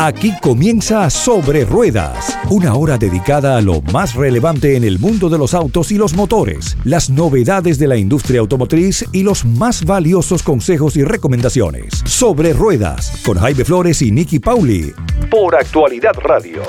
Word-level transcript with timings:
Aquí 0.00 0.32
comienza 0.40 1.10
Sobre 1.10 1.64
Ruedas, 1.64 2.38
una 2.50 2.76
hora 2.76 2.96
dedicada 2.98 3.56
a 3.56 3.60
lo 3.60 3.82
más 3.92 4.14
relevante 4.14 4.76
en 4.76 4.84
el 4.84 5.00
mundo 5.00 5.28
de 5.28 5.38
los 5.38 5.54
autos 5.54 5.90
y 5.90 5.96
los 5.96 6.14
motores, 6.14 6.78
las 6.84 7.10
novedades 7.10 7.80
de 7.80 7.88
la 7.88 7.96
industria 7.96 8.38
automotriz 8.38 9.04
y 9.12 9.24
los 9.24 9.44
más 9.44 9.84
valiosos 9.84 10.44
consejos 10.44 10.96
y 10.96 11.02
recomendaciones. 11.02 11.94
Sobre 12.06 12.52
Ruedas, 12.52 13.24
con 13.26 13.40
Jaime 13.40 13.64
Flores 13.64 14.00
y 14.00 14.12
Nicky 14.12 14.38
Pauli, 14.38 14.94
por 15.32 15.56
Actualidad 15.56 16.14
Radio. 16.20 16.62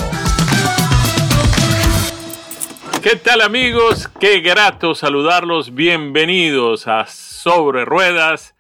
¿Qué 3.04 3.16
tal 3.16 3.42
amigos? 3.42 4.10
Qué 4.20 4.40
grato 4.40 4.96
saludarlos. 4.96 5.76
Bienvenidos 5.76 6.88
a 6.88 7.06
Sobre 7.06 7.86
Ruedas. 7.86 8.56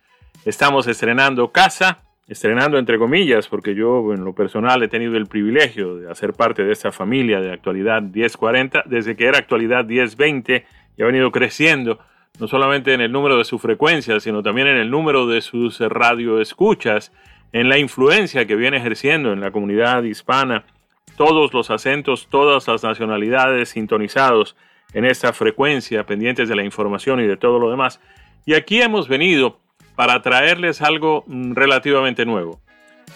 Estamos 0.45 0.85
estrenando 0.85 1.51
casa 1.51 2.03
estrenando 2.29 2.77
entre 2.77 2.99
comillas, 2.99 3.47
porque 3.47 3.73
yo 3.73 4.13
en 4.13 4.23
lo 4.23 4.33
personal 4.33 4.83
he 4.83 4.87
tenido 4.87 5.17
el 5.17 5.25
privilegio 5.25 5.95
de 5.95 6.11
hacer 6.11 6.33
parte 6.33 6.63
de 6.63 6.71
esta 6.71 6.91
familia 6.91 7.41
de 7.41 7.51
actualidad 7.51 8.03
1040, 8.03 8.83
desde 8.85 9.15
que 9.15 9.25
era 9.25 9.39
actualidad 9.39 9.85
1020 9.85 10.65
y 10.95 11.01
ha 11.01 11.05
venido 11.07 11.31
creciendo, 11.31 11.97
no 12.39 12.47
solamente 12.47 12.93
en 12.93 13.01
el 13.01 13.11
número 13.11 13.35
de 13.35 13.45
su 13.45 13.57
frecuencia, 13.57 14.19
sino 14.19 14.43
también 14.43 14.67
en 14.67 14.77
el 14.77 14.91
número 14.91 15.25
de 15.25 15.41
sus 15.41 15.79
radioescuchas, 15.79 17.11
en 17.51 17.67
la 17.67 17.79
influencia 17.79 18.45
que 18.45 18.55
viene 18.55 18.77
ejerciendo 18.77 19.33
en 19.33 19.41
la 19.41 19.49
comunidad 19.49 20.03
hispana, 20.03 20.65
todos 21.17 21.51
los 21.51 21.71
acentos, 21.71 22.27
todas 22.29 22.67
las 22.67 22.83
nacionalidades 22.83 23.69
sintonizados 23.69 24.55
en 24.93 25.03
esta 25.03 25.33
frecuencia, 25.33 26.05
pendientes 26.05 26.47
de 26.47 26.55
la 26.55 26.63
información 26.63 27.19
y 27.21 27.25
de 27.25 27.37
todo 27.37 27.57
lo 27.57 27.71
demás. 27.71 27.99
Y 28.45 28.53
aquí 28.53 28.81
hemos 28.83 29.07
venido 29.07 29.59
para 29.99 30.21
traerles 30.21 30.81
algo 30.81 31.25
mm, 31.27 31.55
relativamente 31.55 32.25
nuevo. 32.25 32.61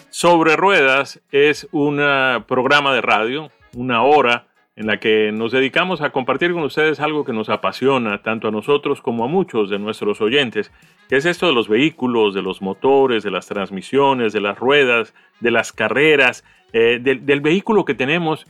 Sobre 0.09 0.58
Ruedas 0.58 1.21
es 1.31 1.66
un 1.71 2.02
ah, 2.02 2.44
programa 2.45 2.94
de 2.94 2.99
radio, 2.99 3.49
una 3.73 4.03
hora 4.03 4.47
en 4.75 4.88
la 4.88 4.99
que 4.99 5.31
nos 5.31 5.53
dedicamos 5.53 6.02
a 6.02 6.09
compartir 6.09 6.52
con 6.52 6.61
ustedes 6.63 6.99
algo 6.99 7.23
que 7.23 7.31
nos 7.31 7.47
apasiona 7.47 8.21
tanto 8.21 8.49
a 8.49 8.52
nosotros 8.52 8.99
como 9.02 9.23
a 9.23 9.30
muchos 9.30 9.69
de 9.69 9.80
nuestros 9.80 10.19
oyentes, 10.19 10.73
que 11.08 11.16
es 11.16 11.25
esto 11.25 11.47
de 11.47 11.53
los 11.53 11.69
vehículos, 11.69 12.33
de 12.33 12.41
los 12.41 12.61
motores, 12.61 13.23
de 13.23 13.31
las 13.31 13.47
transmisiones, 13.47 14.33
de 14.33 14.41
las 14.41 14.59
ruedas, 14.59 15.13
de 15.39 15.52
las 15.52 15.71
carreras, 15.71 16.43
eh, 16.73 16.99
del 16.99 17.39
vehículo 17.39 17.86
que 17.86 17.95
tenemos 17.95 18.45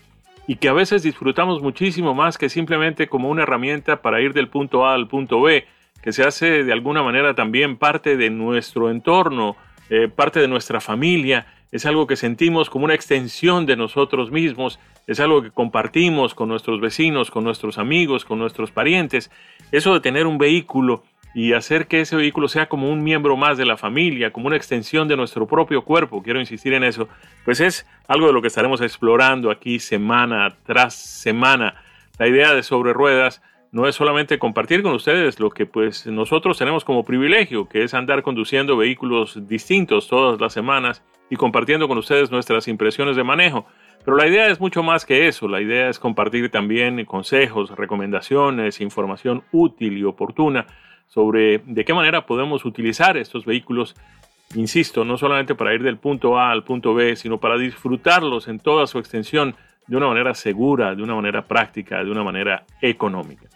y 0.47 0.55
que 0.55 0.69
a 0.69 0.73
veces 0.73 1.03
disfrutamos 1.03 1.61
muchísimo 1.61 2.15
más 2.15 2.39
que 2.39 2.49
simplemente 2.49 3.07
como 3.07 3.29
una 3.29 3.43
herramienta 3.43 4.01
para 4.01 4.21
ir 4.21 4.33
del 4.33 4.47
punto 4.47 4.87
A 4.87 4.95
al 4.95 5.07
punto 5.07 5.39
B, 5.39 5.67
que 6.03 6.11
se 6.11 6.23
hace 6.23 6.63
de 6.63 6.73
alguna 6.73 7.01
manera 7.01 7.33
también 7.33 7.77
parte 7.77 8.17
de 8.17 8.29
nuestro 8.29 8.91
entorno, 8.91 9.55
eh, 9.89 10.09
parte 10.09 10.41
de 10.41 10.49
nuestra 10.49 10.81
familia, 10.81 11.47
es 11.71 11.85
algo 11.85 12.07
que 12.07 12.17
sentimos 12.17 12.69
como 12.69 12.85
una 12.85 12.93
extensión 12.93 13.65
de 13.65 13.77
nosotros 13.77 14.29
mismos, 14.29 14.79
es 15.07 15.21
algo 15.21 15.41
que 15.41 15.49
compartimos 15.49 16.35
con 16.35 16.49
nuestros 16.49 16.81
vecinos, 16.81 17.31
con 17.31 17.45
nuestros 17.45 17.77
amigos, 17.77 18.25
con 18.25 18.37
nuestros 18.37 18.69
parientes. 18.69 19.31
Eso 19.71 19.93
de 19.93 20.01
tener 20.01 20.27
un 20.27 20.37
vehículo 20.37 21.03
y 21.33 21.53
hacer 21.53 21.87
que 21.87 22.01
ese 22.01 22.17
vehículo 22.17 22.49
sea 22.49 22.67
como 22.67 22.89
un 22.89 23.01
miembro 23.01 23.37
más 23.37 23.57
de 23.57 23.65
la 23.65 23.77
familia, 23.77 24.31
como 24.31 24.47
una 24.47 24.57
extensión 24.57 25.07
de 25.07 25.15
nuestro 25.15 25.47
propio 25.47 25.83
cuerpo, 25.83 26.21
quiero 26.21 26.39
insistir 26.39 26.73
en 26.73 26.83
eso, 26.83 27.07
pues 27.45 27.59
es 27.61 27.87
algo 28.07 28.27
de 28.27 28.33
lo 28.33 28.41
que 28.41 28.49
estaremos 28.49 28.81
explorando 28.81 29.49
aquí 29.49 29.79
semana 29.79 30.55
tras 30.65 30.95
semana. 30.95 31.75
La 32.19 32.27
idea 32.27 32.53
de 32.53 32.61
sobre 32.61 32.93
ruedas 32.93 33.41
no 33.73 33.87
es 33.87 33.95
solamente 33.95 34.37
compartir 34.37 34.83
con 34.83 34.93
ustedes 34.93 35.39
lo 35.39 35.49
que 35.49 35.65
pues 35.65 36.05
nosotros 36.05 36.59
tenemos 36.59 36.85
como 36.85 37.03
privilegio, 37.03 37.67
que 37.67 37.83
es 37.83 37.95
andar 37.95 38.21
conduciendo 38.21 38.77
vehículos 38.77 39.47
distintos 39.47 40.07
todas 40.07 40.39
las 40.39 40.53
semanas 40.53 41.03
y 41.31 41.37
compartiendo 41.37 41.87
con 41.87 41.97
ustedes 41.97 42.29
nuestras 42.29 42.67
impresiones 42.67 43.15
de 43.15 43.23
manejo. 43.23 43.65
Pero 44.05 44.15
la 44.15 44.27
idea 44.27 44.47
es 44.47 44.59
mucho 44.59 44.83
más 44.83 45.07
que 45.07 45.27
eso, 45.27 45.47
la 45.47 45.59
idea 45.59 45.89
es 45.89 45.97
compartir 45.97 46.51
también 46.51 47.03
consejos, 47.05 47.71
recomendaciones, 47.71 48.79
información 48.79 49.43
útil 49.51 49.97
y 49.97 50.03
oportuna 50.03 50.67
sobre 51.07 51.57
de 51.65 51.83
qué 51.83 51.95
manera 51.95 52.27
podemos 52.27 52.65
utilizar 52.65 53.17
estos 53.17 53.43
vehículos, 53.43 53.95
insisto, 54.53 55.03
no 55.03 55.17
solamente 55.17 55.55
para 55.55 55.73
ir 55.73 55.81
del 55.81 55.97
punto 55.97 56.37
A 56.37 56.51
al 56.51 56.63
punto 56.63 56.93
B, 56.93 57.15
sino 57.15 57.39
para 57.39 57.57
disfrutarlos 57.57 58.47
en 58.47 58.59
toda 58.59 58.85
su 58.85 58.99
extensión 58.99 59.55
de 59.87 59.97
una 59.97 60.09
manera 60.09 60.35
segura, 60.35 60.93
de 60.93 61.01
una 61.01 61.15
manera 61.15 61.41
práctica, 61.41 62.03
de 62.03 62.11
una 62.11 62.23
manera 62.23 62.65
económica. 62.79 63.49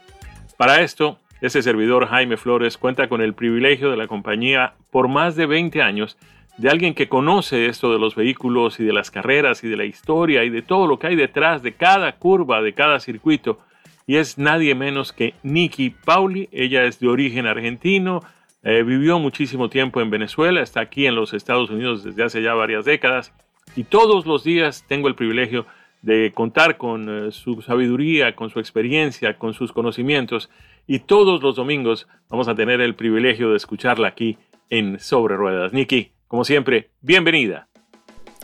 Para 0.57 0.81
esto, 0.81 1.19
ese 1.39 1.61
servidor 1.61 2.07
Jaime 2.07 2.35
Flores 2.35 2.77
cuenta 2.77 3.07
con 3.07 3.21
el 3.21 3.35
privilegio 3.35 3.91
de 3.91 3.97
la 3.97 4.07
compañía 4.07 4.73
por 4.91 5.07
más 5.07 5.35
de 5.35 5.45
20 5.45 5.83
años 5.83 6.17
de 6.57 6.69
alguien 6.69 6.95
que 6.95 7.07
conoce 7.07 7.67
esto 7.67 7.93
de 7.93 7.99
los 7.99 8.15
vehículos 8.15 8.79
y 8.79 8.83
de 8.83 8.91
las 8.91 9.11
carreras 9.11 9.63
y 9.63 9.69
de 9.69 9.77
la 9.77 9.85
historia 9.85 10.43
y 10.43 10.49
de 10.49 10.63
todo 10.63 10.87
lo 10.87 10.97
que 10.97 11.07
hay 11.07 11.15
detrás 11.15 11.61
de 11.61 11.73
cada 11.73 12.13
curva, 12.13 12.63
de 12.63 12.73
cada 12.73 12.99
circuito. 12.99 13.59
Y 14.07 14.15
es 14.15 14.39
nadie 14.39 14.73
menos 14.73 15.13
que 15.13 15.35
Nikki 15.43 15.91
Pauli. 15.91 16.49
Ella 16.51 16.85
es 16.85 16.99
de 16.99 17.07
origen 17.07 17.45
argentino, 17.45 18.23
eh, 18.63 18.81
vivió 18.81 19.19
muchísimo 19.19 19.69
tiempo 19.69 20.01
en 20.01 20.09
Venezuela, 20.09 20.61
está 20.61 20.79
aquí 20.79 21.05
en 21.05 21.13
los 21.13 21.33
Estados 21.35 21.69
Unidos 21.69 22.03
desde 22.03 22.23
hace 22.23 22.41
ya 22.41 22.55
varias 22.55 22.85
décadas. 22.85 23.31
Y 23.75 23.83
todos 23.83 24.25
los 24.25 24.43
días 24.43 24.85
tengo 24.87 25.07
el 25.07 25.13
privilegio 25.13 25.67
de 26.07 26.31
contar 26.33 26.77
con 26.77 27.09
eh, 27.09 27.31
su 27.33 27.61
sabiduría, 27.61 28.33
con 28.33 28.49
su 28.49 28.59
experiencia, 28.59 29.37
con 29.37 29.53
sus 29.53 29.73
conocimientos. 29.73 30.49
Y 30.87 30.99
todos 30.99 31.43
los 31.43 31.57
domingos 31.57 32.07
vamos 32.29 32.47
a 32.47 32.55
tener 32.55 32.79
el 32.79 32.95
privilegio 32.95 33.49
de 33.49 33.57
escucharla 33.57 34.07
aquí 34.07 34.37
en 34.69 35.01
Sobre 35.01 35.35
Ruedas. 35.35 35.73
Nikki, 35.73 36.13
como 36.29 36.45
siempre, 36.45 36.91
bienvenida. 37.01 37.67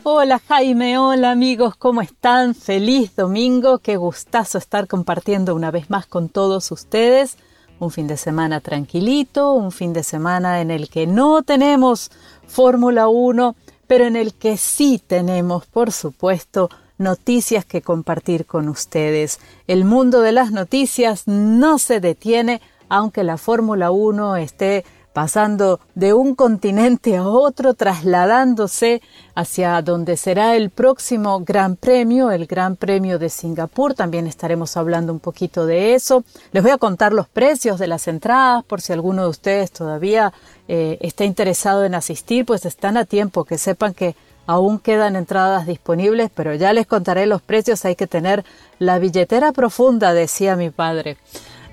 Hola 0.03 0.39
Jaime, 0.39 0.97
hola 0.97 1.31
amigos, 1.31 1.77
¿cómo 1.77 2.01
están? 2.01 2.53
Feliz 2.53 3.15
domingo, 3.15 3.79
qué 3.79 3.95
gustazo 3.95 4.57
estar 4.57 4.85
compartiendo 4.85 5.55
una 5.55 5.71
vez 5.71 5.89
más 5.89 6.05
con 6.05 6.27
todos 6.27 6.69
ustedes. 6.69 7.37
Un 7.79 7.91
fin 7.91 8.07
de 8.07 8.17
semana 8.17 8.59
tranquilito, 8.59 9.53
un 9.53 9.71
fin 9.71 9.93
de 9.93 10.03
semana 10.03 10.59
en 10.59 10.69
el 10.69 10.89
que 10.89 11.07
no 11.07 11.43
tenemos 11.43 12.11
Fórmula 12.45 13.07
1, 13.07 13.55
pero 13.87 14.03
en 14.03 14.17
el 14.17 14.33
que 14.33 14.57
sí 14.57 15.01
tenemos, 15.07 15.65
por 15.65 15.93
supuesto, 15.93 16.69
noticias 16.97 17.65
que 17.65 17.81
compartir 17.81 18.45
con 18.45 18.69
ustedes. 18.69 19.39
El 19.67 19.85
mundo 19.85 20.21
de 20.21 20.31
las 20.31 20.51
noticias 20.51 21.27
no 21.27 21.79
se 21.79 21.99
detiene 21.99 22.61
aunque 22.89 23.23
la 23.23 23.37
Fórmula 23.37 23.91
1 23.91 24.35
esté 24.37 24.85
pasando 25.13 25.79
de 25.93 26.13
un 26.13 26.35
continente 26.35 27.15
a 27.15 27.27
otro, 27.27 27.75
trasladándose 27.75 29.01
hacia 29.35 29.81
donde 29.81 30.17
será 30.17 30.55
el 30.55 30.71
próximo 30.71 31.39
Gran 31.41 31.75
Premio, 31.75 32.31
el 32.31 32.47
Gran 32.47 32.75
Premio 32.75 33.19
de 33.19 33.29
Singapur. 33.29 33.93
También 33.93 34.27
estaremos 34.27 34.75
hablando 34.75 35.13
un 35.13 35.19
poquito 35.19 35.65
de 35.65 35.93
eso. 35.93 36.23
Les 36.51 36.63
voy 36.63 36.71
a 36.71 36.77
contar 36.77 37.13
los 37.13 37.27
precios 37.27 37.79
de 37.79 37.87
las 37.87 38.07
entradas 38.07 38.63
por 38.65 38.81
si 38.81 38.91
alguno 38.91 39.23
de 39.23 39.29
ustedes 39.29 39.71
todavía 39.71 40.33
eh, 40.67 40.97
está 41.01 41.25
interesado 41.25 41.85
en 41.85 41.93
asistir, 41.95 42.45
pues 42.45 42.65
están 42.65 42.97
a 42.97 43.05
tiempo, 43.05 43.45
que 43.45 43.57
sepan 43.59 43.93
que 43.93 44.15
Aún 44.45 44.79
quedan 44.79 45.15
entradas 45.15 45.65
disponibles, 45.65 46.29
pero 46.33 46.53
ya 46.53 46.73
les 46.73 46.85
contaré 46.85 47.25
los 47.25 47.41
precios. 47.41 47.85
Hay 47.85 47.95
que 47.95 48.07
tener 48.07 48.43
la 48.79 48.99
billetera 48.99 49.51
profunda, 49.51 50.13
decía 50.13 50.55
mi 50.55 50.69
padre. 50.69 51.17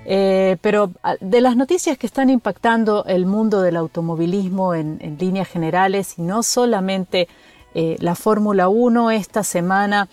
Eh, 0.05 0.57
pero 0.61 0.91
ah, 1.03 1.15
de 1.19 1.41
las 1.41 1.55
noticias 1.55 1.97
que 1.97 2.07
están 2.07 2.29
impactando 2.29 3.05
el 3.05 3.25
mundo 3.25 3.61
del 3.61 3.77
automovilismo 3.77 4.73
en, 4.73 4.99
líneas 5.19 5.47
generales 5.47 6.15
y 6.17 6.23
no 6.23 6.41
solamente 6.41 7.27
eh, 7.75 7.97
la 7.99 8.15
Fórmula 8.15 8.67
1, 8.67 9.11
esta 9.11 9.43
semana 9.43 10.09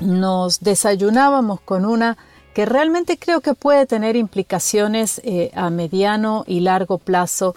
nos 0.00 0.60
desayunábamos 0.60 1.60
con 1.60 1.84
una 1.84 2.18
que 2.54 2.66
realmente 2.66 3.18
creo 3.18 3.40
que 3.40 3.54
puede 3.54 3.86
tener 3.86 4.16
implicaciones 4.16 5.20
eh, 5.24 5.50
a 5.54 5.70
mediano 5.70 6.44
y 6.46 6.60
largo 6.60 6.98
plazo 6.98 7.54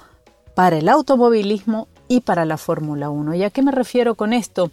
para 0.56 0.77
el 0.77 0.88
automovilismo 0.88 1.88
y 2.13 2.21
para 2.21 2.45
la 2.45 2.57
Fórmula 2.57 3.10
1. 3.10 3.33
¿Y 3.33 3.44
a 3.44 3.50
qué 3.50 3.63
me 3.63 3.71
refiero 3.71 4.13
con 4.13 4.33
esto? 4.33 4.69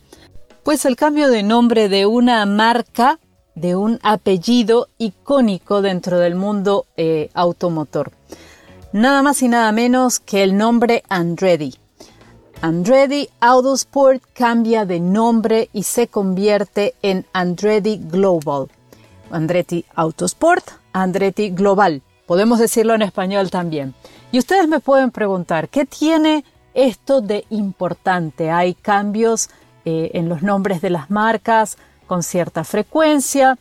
Pues 0.62 0.84
el 0.84 0.96
cambio 0.96 1.30
de 1.30 1.42
nombre 1.42 1.88
de 1.88 2.04
una 2.04 2.44
marca, 2.44 3.18
de 3.54 3.76
un 3.76 3.98
apellido 4.02 4.88
icónico 4.98 5.80
dentro 5.80 6.18
del 6.18 6.34
mundo 6.34 6.84
eh, 6.98 7.30
automotor. 7.32 8.12
Nada 8.92 9.22
más 9.22 9.40
y 9.40 9.48
nada 9.48 9.72
menos 9.72 10.20
que 10.20 10.42
el 10.42 10.54
nombre 10.54 11.02
Andretti. 11.08 11.74
Andretti 12.60 13.30
Autosport 13.40 14.22
cambia 14.34 14.84
de 14.84 15.00
nombre 15.00 15.70
y 15.72 15.84
se 15.84 16.08
convierte 16.08 16.94
en 17.00 17.24
Andretti 17.32 18.02
Global. 18.04 18.66
Andretti 19.30 19.86
Autosport, 19.94 20.72
Andretti 20.92 21.48
Global. 21.50 22.02
Podemos 22.26 22.58
decirlo 22.58 22.94
en 22.94 23.02
español 23.02 23.50
también. 23.50 23.94
Y 24.30 24.38
ustedes 24.38 24.68
me 24.68 24.80
pueden 24.80 25.10
preguntar, 25.10 25.70
¿qué 25.70 25.86
tiene 25.86 26.44
esto 26.74 27.20
de 27.20 27.44
importante. 27.50 28.50
Hay 28.50 28.74
cambios 28.74 29.50
eh, 29.84 30.10
en 30.14 30.28
los 30.28 30.42
nombres 30.42 30.80
de 30.80 30.90
las 30.90 31.10
marcas 31.10 31.76
con 32.06 32.22
cierta 32.22 32.64
frecuencia, 32.64 33.58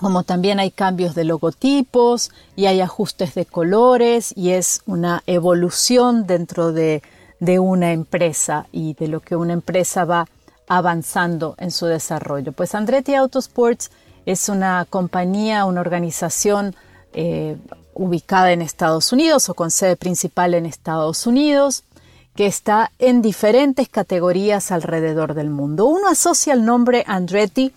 como 0.00 0.22
también 0.22 0.58
hay 0.58 0.70
cambios 0.70 1.14
de 1.14 1.24
logotipos 1.24 2.30
y 2.56 2.66
hay 2.66 2.80
ajustes 2.80 3.34
de 3.34 3.44
colores 3.44 4.32
y 4.36 4.50
es 4.50 4.82
una 4.86 5.22
evolución 5.26 6.26
dentro 6.26 6.72
de, 6.72 7.02
de 7.40 7.58
una 7.58 7.92
empresa 7.92 8.66
y 8.72 8.94
de 8.94 9.08
lo 9.08 9.20
que 9.20 9.36
una 9.36 9.52
empresa 9.52 10.04
va 10.04 10.26
avanzando 10.68 11.54
en 11.58 11.70
su 11.70 11.86
desarrollo. 11.86 12.52
Pues 12.52 12.74
Andretti 12.74 13.14
Autosports 13.14 13.90
es 14.26 14.48
una 14.48 14.86
compañía, 14.88 15.64
una 15.64 15.80
organización 15.80 16.74
eh, 17.12 17.56
ubicada 17.94 18.52
en 18.52 18.62
Estados 18.62 19.12
Unidos 19.12 19.48
o 19.48 19.54
con 19.54 19.70
sede 19.70 19.96
principal 19.96 20.54
en 20.54 20.64
Estados 20.64 21.26
Unidos, 21.26 21.84
que 22.34 22.46
está 22.46 22.90
en 22.98 23.22
diferentes 23.22 23.88
categorías 23.88 24.72
alrededor 24.72 25.34
del 25.34 25.50
mundo. 25.50 25.86
Uno 25.86 26.08
asocia 26.08 26.54
el 26.54 26.64
nombre 26.64 27.04
Andretti, 27.06 27.72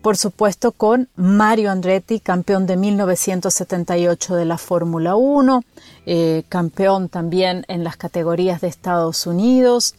por 0.00 0.16
supuesto, 0.16 0.70
con 0.70 1.08
Mario 1.16 1.72
Andretti, 1.72 2.20
campeón 2.20 2.66
de 2.66 2.76
1978 2.76 4.36
de 4.36 4.44
la 4.44 4.58
Fórmula 4.58 5.16
1, 5.16 5.64
eh, 6.06 6.44
campeón 6.48 7.08
también 7.08 7.64
en 7.66 7.82
las 7.82 7.96
categorías 7.96 8.60
de 8.60 8.68
Estados 8.68 9.26
Unidos, 9.26 9.96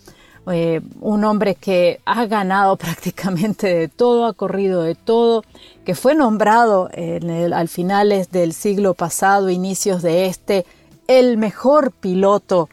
eh, 0.50 0.80
un 1.02 1.26
hombre 1.26 1.56
que 1.56 2.00
ha 2.06 2.26
ganado 2.26 2.76
prácticamente 2.78 3.68
de 3.68 3.88
todo, 3.90 4.26
ha 4.26 4.34
corrido 4.34 4.84
de 4.84 4.96
todo, 4.96 5.44
que 5.84 5.94
fue 5.94 6.16
nombrado 6.16 6.90
en 6.94 7.54
al 7.54 7.68
finales 7.68 8.32
del 8.32 8.54
siglo 8.54 8.94
pasado, 8.94 9.50
inicios 9.50 10.02
de 10.02 10.28
este, 10.28 10.66
el 11.08 11.36
mejor 11.36 11.92
piloto 11.92 12.70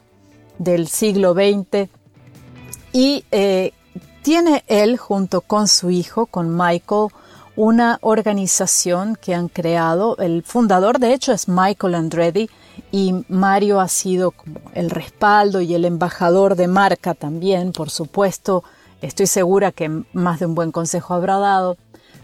del 0.58 0.88
siglo 0.88 1.34
XX 1.34 1.88
y 2.92 3.24
eh, 3.30 3.72
tiene 4.22 4.64
él 4.68 4.96
junto 4.96 5.40
con 5.40 5.68
su 5.68 5.90
hijo, 5.90 6.26
con 6.26 6.56
Michael, 6.56 7.08
una 7.56 7.98
organización 8.00 9.16
que 9.16 9.34
han 9.34 9.48
creado. 9.48 10.16
El 10.18 10.42
fundador, 10.42 10.98
de 10.98 11.12
hecho, 11.12 11.32
es 11.32 11.48
Michael 11.48 11.94
Andretti 11.94 12.48
y 12.90 13.24
Mario 13.28 13.80
ha 13.80 13.88
sido 13.88 14.30
como 14.30 14.60
el 14.74 14.90
respaldo 14.90 15.60
y 15.60 15.74
el 15.74 15.84
embajador 15.84 16.56
de 16.56 16.68
marca 16.68 17.14
también, 17.14 17.72
por 17.72 17.90
supuesto. 17.90 18.64
Estoy 19.02 19.26
segura 19.26 19.72
que 19.72 20.04
más 20.12 20.40
de 20.40 20.46
un 20.46 20.54
buen 20.54 20.72
consejo 20.72 21.14
habrá 21.14 21.38
dado. 21.38 21.76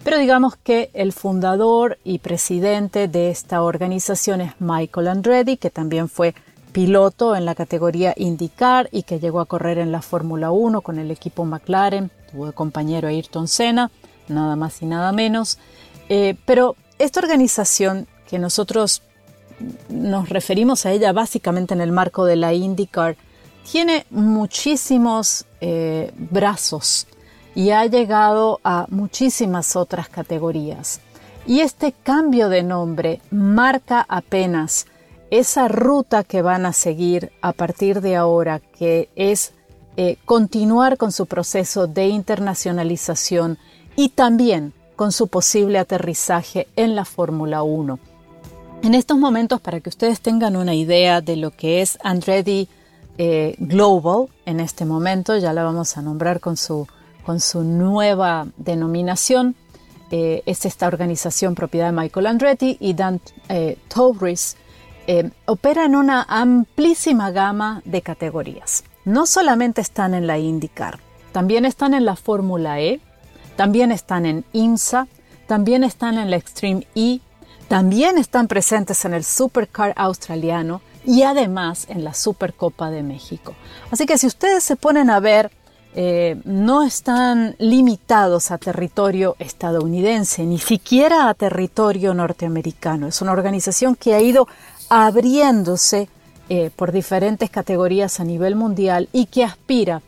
Pero 0.02 0.18
digamos 0.18 0.56
que 0.56 0.90
el 0.94 1.12
fundador 1.12 1.98
y 2.04 2.20
presidente 2.20 3.06
de 3.06 3.30
esta 3.30 3.62
organización 3.62 4.40
es 4.40 4.52
Michael 4.58 5.08
Andretti, 5.08 5.58
que 5.58 5.68
también 5.68 6.08
fue 6.08 6.34
piloto 6.72 7.37
en 7.37 7.44
la 7.44 7.55
categoría 7.55 8.14
IndyCar 8.17 8.88
y 8.93 9.02
que 9.02 9.20
llegó 9.20 9.40
a 9.40 9.46
correr 9.46 9.78
en 9.78 9.93
la 9.93 10.02
Fórmula 10.02 10.50
1 10.50 10.81
con 10.81 10.99
el 10.99 11.11
equipo 11.11 11.44
McLaren, 11.44 12.11
tuvo 12.31 12.52
compañero 12.52 13.08
a 13.08 13.11
Ayrton 13.11 13.49
Senna, 13.49 13.90
nada 14.28 14.56
más 14.56 14.81
y 14.82 14.87
nada 14.87 15.12
menos. 15.12 15.58
Eh, 16.08 16.37
pero 16.46 16.76
esta 16.99 17.20
organización 17.20 18.06
que 18.28 18.38
nosotros 18.38 19.02
nos 19.88 20.28
referimos 20.28 20.87
a 20.87 20.93
ella 20.93 21.12
básicamente 21.12 21.75
en 21.75 21.81
el 21.81 21.93
marco 21.93 22.25
de 22.25 22.37
la 22.37 22.55
IndyCar, 22.55 23.16
tiene 23.70 24.06
muchísimos 24.11 25.44
eh, 25.61 26.12
brazos 26.16 27.06
y 27.55 27.70
ha 27.70 27.84
llegado 27.87 28.61
a 28.64 28.87
muchísimas 28.88 29.76
otras 29.76 30.08
categorías. 30.08 31.00
Y 31.46 31.61
este 31.61 31.93
cambio 31.93 32.49
de 32.49 32.62
nombre 32.62 33.20
marca 33.31 34.05
apenas 34.08 34.87
esa 35.30 35.68
ruta 35.68 36.24
que 36.24 36.42
van 36.42 36.66
a 36.66 36.72
seguir 36.72 37.32
a 37.40 37.52
partir 37.52 38.00
de 38.00 38.16
ahora, 38.16 38.60
que 38.60 39.08
es 39.16 39.52
eh, 39.96 40.16
continuar 40.24 40.96
con 40.96 41.12
su 41.12 41.26
proceso 41.26 41.86
de 41.86 42.08
internacionalización 42.08 43.58
y 43.96 44.10
también 44.10 44.72
con 44.96 45.12
su 45.12 45.28
posible 45.28 45.78
aterrizaje 45.78 46.68
en 46.76 46.94
la 46.94 47.04
Fórmula 47.04 47.62
1. 47.62 47.98
En 48.82 48.94
estos 48.94 49.18
momentos, 49.18 49.60
para 49.60 49.80
que 49.80 49.88
ustedes 49.88 50.20
tengan 50.20 50.56
una 50.56 50.74
idea 50.74 51.20
de 51.20 51.36
lo 51.36 51.50
que 51.50 51.82
es 51.82 51.98
Andretti 52.02 52.68
eh, 53.18 53.54
Global, 53.58 54.28
en 54.46 54.60
este 54.60 54.84
momento 54.84 55.36
ya 55.36 55.52
la 55.52 55.62
vamos 55.62 55.96
a 55.96 56.02
nombrar 56.02 56.40
con 56.40 56.56
su, 56.56 56.86
con 57.24 57.40
su 57.40 57.62
nueva 57.62 58.46
denominación, 58.56 59.54
eh, 60.10 60.42
es 60.46 60.64
esta 60.64 60.86
organización 60.86 61.54
propiedad 61.54 61.86
de 61.86 61.92
Michael 61.92 62.26
Andretti 62.26 62.76
y 62.80 62.94
Dan 62.94 63.20
eh, 63.48 63.78
eh, 65.12 65.28
opera 65.46 65.86
en 65.86 65.96
una 65.96 66.22
amplísima 66.22 67.32
gama 67.32 67.82
de 67.84 68.00
categorías. 68.00 68.84
No 69.04 69.26
solamente 69.26 69.80
están 69.80 70.14
en 70.14 70.28
la 70.28 70.38
IndyCar, 70.38 71.00
también 71.32 71.64
están 71.64 71.94
en 71.94 72.04
la 72.04 72.14
Fórmula 72.14 72.80
E, 72.80 73.00
también 73.56 73.90
están 73.90 74.24
en 74.24 74.44
IMSA, 74.52 75.08
también 75.48 75.82
están 75.82 76.16
en 76.16 76.30
la 76.30 76.36
Extreme 76.36 76.86
E, 76.94 77.18
también 77.66 78.18
están 78.18 78.46
presentes 78.46 79.04
en 79.04 79.12
el 79.12 79.24
Supercar 79.24 79.94
australiano 79.96 80.80
y 81.04 81.22
además 81.22 81.86
en 81.88 82.04
la 82.04 82.14
Supercopa 82.14 82.92
de 82.92 83.02
México. 83.02 83.56
Así 83.90 84.06
que 84.06 84.16
si 84.16 84.28
ustedes 84.28 84.62
se 84.62 84.76
ponen 84.76 85.10
a 85.10 85.18
ver, 85.18 85.50
eh, 85.92 86.40
no 86.44 86.84
están 86.84 87.56
limitados 87.58 88.52
a 88.52 88.58
territorio 88.58 89.34
estadounidense, 89.40 90.44
ni 90.44 90.58
siquiera 90.58 91.28
a 91.28 91.34
territorio 91.34 92.14
norteamericano. 92.14 93.08
Es 93.08 93.20
una 93.20 93.32
organización 93.32 93.96
que 93.96 94.14
ha 94.14 94.20
ido 94.20 94.46
abriéndose 94.90 96.08
eh, 96.48 96.70
por 96.75 96.90
diferentes 96.92 97.48
categorías 97.48 98.20
a 98.20 98.25
nivel 98.25 98.56
mundial 98.56 99.08
y 99.12 99.26
que 99.26 99.44
aspira 99.44 99.96
a 99.96 100.02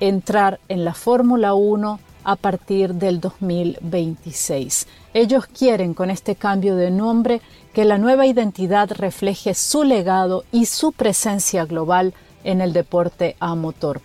entrar 0.00 0.60
en 0.68 0.84
la 0.84 0.94
Fórmula 0.94 1.54
1 1.54 2.00
a 2.22 2.36
partir 2.36 2.94
del 2.94 3.20
2026. 3.20 4.86
Ellos 5.12 5.46
quieren 5.46 5.94
con 5.94 6.10
este 6.10 6.36
cambio 6.36 6.76
de 6.76 6.90
nombre 6.90 7.40
que 7.72 7.84
la 7.84 7.98
nueva 7.98 8.26
identidad 8.26 8.90
refleje 8.92 9.54
su 9.54 9.82
legado 9.82 10.44
y 10.52 10.66
su 10.66 10.92
presencia 10.92 11.64
global 11.64 12.14
en 12.44 12.60
el 12.60 12.72
deporte 12.72 13.36
a 13.40 13.54
motor. 13.56 14.00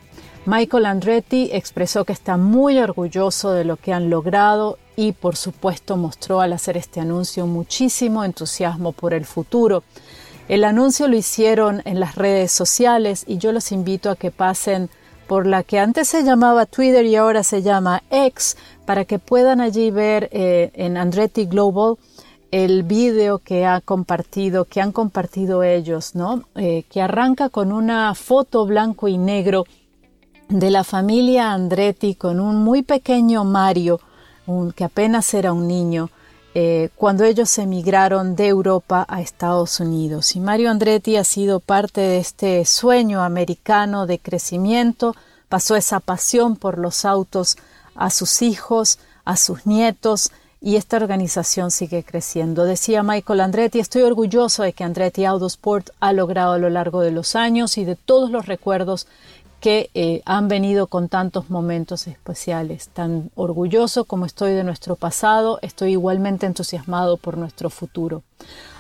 Michael 0.46 0.88
Andretti 0.88 1.50
expresó 1.54 2.06
que 2.06 2.14
está 2.14 2.38
muy 2.38 2.80
orgulloso 2.80 3.52
de 3.52 3.66
lo 3.66 3.78
que 3.78 3.94
han 3.94 4.10
logrado 4.10 4.78
y 4.96 5.14
por 5.14 5.36
supuesto 5.36 5.96
mostró 5.96 6.42
al 6.42 6.54
hacer 6.54 6.76
este 6.76 7.00
anuncio 7.00 7.48
muchísimo 7.48 8.24
entusiasmo 8.24 8.92
por 8.92 9.14
el 9.14 9.26
futuro. 9.26 9.84
El 10.50 10.66
anuncio 10.66 11.08
lo 11.08 11.16
hicieron 11.16 11.82
en 11.86 12.00
las 12.00 12.16
redes 12.16 12.52
sociales 12.52 13.24
y 13.28 13.38
yo 13.38 13.52
los 13.52 13.72
invito 13.72 14.10
a 14.10 14.16
que 14.16 14.30
pasen 14.30 14.90
por 15.28 15.48
la 15.48 15.64
que 15.64 15.80
antes 15.80 16.10
se 16.10 16.24
llamaba 16.24 16.66
Twitter 16.66 17.06
y 17.06 17.16
ahora 17.16 17.44
se 17.44 17.62
llama 17.62 18.04
X, 18.12 18.58
para 18.86 19.06
que 19.06 19.20
puedan 19.20 19.62
allí 19.62 19.90
ver 19.90 20.30
eh, 20.34 20.72
en 20.74 20.98
Andretti 20.98 21.46
Global 21.46 21.96
el 22.52 22.84
vídeo 22.84 23.40
que 23.40 23.66
ha 23.66 23.82
compartido, 23.82 24.66
que 24.66 24.82
han 24.82 24.92
compartido 24.92 25.64
ellos, 25.64 26.14
¿no? 26.14 26.44
Eh, 26.56 26.84
que 26.90 27.02
arranca 27.02 27.50
con 27.50 27.72
una 27.72 28.14
foto 28.14 28.66
blanco 28.66 29.08
y 29.08 29.18
negro 29.18 29.66
de 30.50 30.70
la 30.70 30.84
familia 30.84 31.52
Andretti 31.54 32.16
con 32.16 32.40
un 32.40 32.58
muy 32.58 32.84
pequeño 32.84 33.44
Mario, 33.44 34.00
que 34.76 34.84
apenas 34.84 35.34
era 35.34 35.54
un 35.54 35.68
niño, 35.68 36.10
eh, 36.56 36.90
cuando 36.96 37.24
ellos 37.24 37.58
emigraron 37.58 38.36
de 38.36 38.48
Europa 38.48 39.06
a 39.08 39.22
Estados 39.22 39.80
Unidos. 39.80 40.36
Y 40.36 40.40
Mario 40.40 40.70
Andretti 40.70 41.18
ha 41.18 41.24
sido 41.24 41.60
parte 41.60 42.02
de 42.02 42.20
este 42.20 42.64
sueño 42.66 43.24
americano 43.24 44.06
de 44.06 44.20
crecimiento, 44.20 45.16
pasó 45.50 45.76
esa 45.76 46.00
pasión 46.00 46.56
por 46.56 46.78
los 46.78 47.06
autos 47.06 47.58
a 47.96 48.10
sus 48.10 48.42
hijos, 48.42 49.00
a 49.26 49.36
sus 49.36 49.66
nietos, 49.66 50.32
y 50.62 50.78
esta 50.78 50.96
organización 50.96 51.72
sigue 51.72 52.04
creciendo. 52.04 52.64
Decía 52.64 53.04
Michael 53.04 53.42
Andretti, 53.42 53.80
estoy 53.80 54.04
orgulloso 54.04 54.64
de 54.64 54.72
que 54.72 54.86
Andretti 54.86 55.26
Autosport 55.26 55.90
ha 56.00 56.14
logrado 56.14 56.54
a 56.54 56.58
lo 56.58 56.70
largo 56.70 57.02
de 57.02 57.12
los 57.12 57.36
años 57.36 57.78
y 57.78 57.84
de 57.84 57.98
todos 57.98 58.32
los 58.32 58.46
recuerdos 58.46 59.06
que 59.64 59.90
eh, 59.94 60.22
han 60.26 60.50
venido 60.50 60.88
con 60.88 61.08
tantos 61.08 61.50
momentos 61.50 62.08
especiales. 62.08 62.90
Tan 62.90 63.32
orgulloso 63.34 64.04
como 64.04 64.26
estoy 64.26 64.52
de 64.52 64.66
nuestro 64.66 64.98
pasado, 64.98 65.60
estoy 65.62 65.92
igualmente 65.92 66.46
entusiasmado 66.46 67.16
por 67.16 67.38
nuestro 67.38 67.70
futuro. 67.70 68.24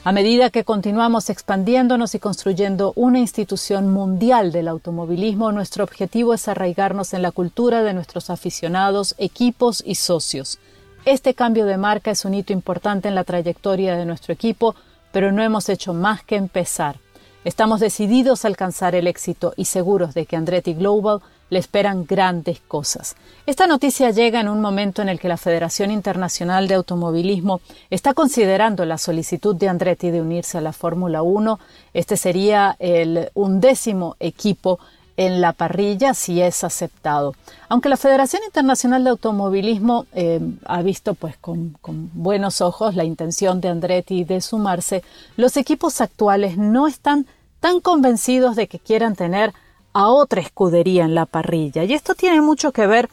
A 0.03 0.11
medida 0.11 0.49
que 0.49 0.65
continuamos 0.65 1.29
expandiéndonos 1.29 2.15
y 2.15 2.19
construyendo 2.19 2.91
una 2.97 3.19
institución 3.19 3.93
mundial 3.93 4.51
del 4.51 4.67
automovilismo, 4.67 5.53
nuestro 5.53 5.85
objetivo 5.85 6.33
es 6.33 6.49
arraigarnos 6.49 7.13
en 7.13 7.21
la 7.21 7.31
cultura 7.31 7.81
de 7.81 7.93
nuestros 7.93 8.29
aficionados, 8.29 9.15
equipos 9.17 9.81
y 9.87 9.95
socios. 9.95 10.59
Este 11.05 11.33
cambio 11.33 11.65
de 11.65 11.77
marca 11.77 12.11
es 12.11 12.25
un 12.25 12.33
hito 12.33 12.51
importante 12.51 13.07
en 13.07 13.15
la 13.15 13.23
trayectoria 13.23 13.95
de 13.95 14.05
nuestro 14.05 14.33
equipo, 14.33 14.75
pero 15.13 15.31
no 15.31 15.43
hemos 15.43 15.69
hecho 15.69 15.93
más 15.93 16.25
que 16.25 16.35
empezar. 16.35 16.97
Estamos 17.45 17.81
decididos 17.81 18.45
a 18.45 18.47
alcanzar 18.47 18.95
el 18.95 19.05
éxito 19.05 19.53
y 19.57 19.65
seguros 19.65 20.13
de 20.13 20.25
que 20.25 20.37
Andretti 20.37 20.73
Global 20.73 21.19
le 21.49 21.59
esperan 21.59 22.05
grandes 22.05 22.61
cosas. 22.61 23.17
Esta 23.45 23.67
noticia 23.67 24.11
llega 24.11 24.39
en 24.39 24.47
un 24.47 24.61
momento 24.61 25.01
en 25.01 25.09
el 25.09 25.19
que 25.19 25.27
la 25.27 25.35
Federación 25.35 25.91
Internacional 25.91 26.69
de 26.69 26.75
Automovilismo 26.75 27.59
está 27.89 28.13
considerando 28.13 28.85
la 28.85 28.97
solicitud 28.97 29.55
de 29.57 29.67
Andretti 29.67 30.09
de 30.09 30.21
unirse 30.21 30.57
a 30.57 30.61
la 30.61 30.71
Fórmula 30.71 31.21
1. 31.21 31.59
Este 31.93 32.15
sería 32.15 32.77
el 32.79 33.29
undécimo 33.33 34.15
equipo 34.21 34.79
en 35.17 35.41
la 35.41 35.53
parrilla 35.53 36.13
si 36.13 36.41
es 36.41 36.63
aceptado. 36.63 37.35
Aunque 37.69 37.89
la 37.89 37.97
Federación 37.97 38.41
Internacional 38.45 39.03
de 39.03 39.11
Automovilismo 39.11 40.05
eh, 40.13 40.39
ha 40.65 40.81
visto 40.81 41.13
pues 41.13 41.37
con, 41.37 41.77
buenos 42.13 42.61
ojos 42.61 42.95
la 42.95 43.03
intención 43.03 43.61
de 43.61 43.69
Andretti 43.69 44.23
de 44.23 44.41
sumarse, 44.41 45.03
los 45.37 45.57
equipos 45.57 46.01
actuales 46.01 46.57
no 46.57 46.87
están 46.87 47.27
tan 47.59 47.79
convencidos 47.79 48.55
de 48.55 48.67
que 48.67 48.79
quieran 48.79 49.15
tener 49.15 49.53
a 49.93 50.09
otra 50.09 50.41
escudería 50.41 51.05
en 51.05 51.15
la 51.15 51.25
parrilla. 51.25 51.83
Y 51.83 51.93
esto 51.93 52.15
tiene 52.15 52.41
mucho 52.41 52.71
que 52.71 52.87
ver 52.87 53.09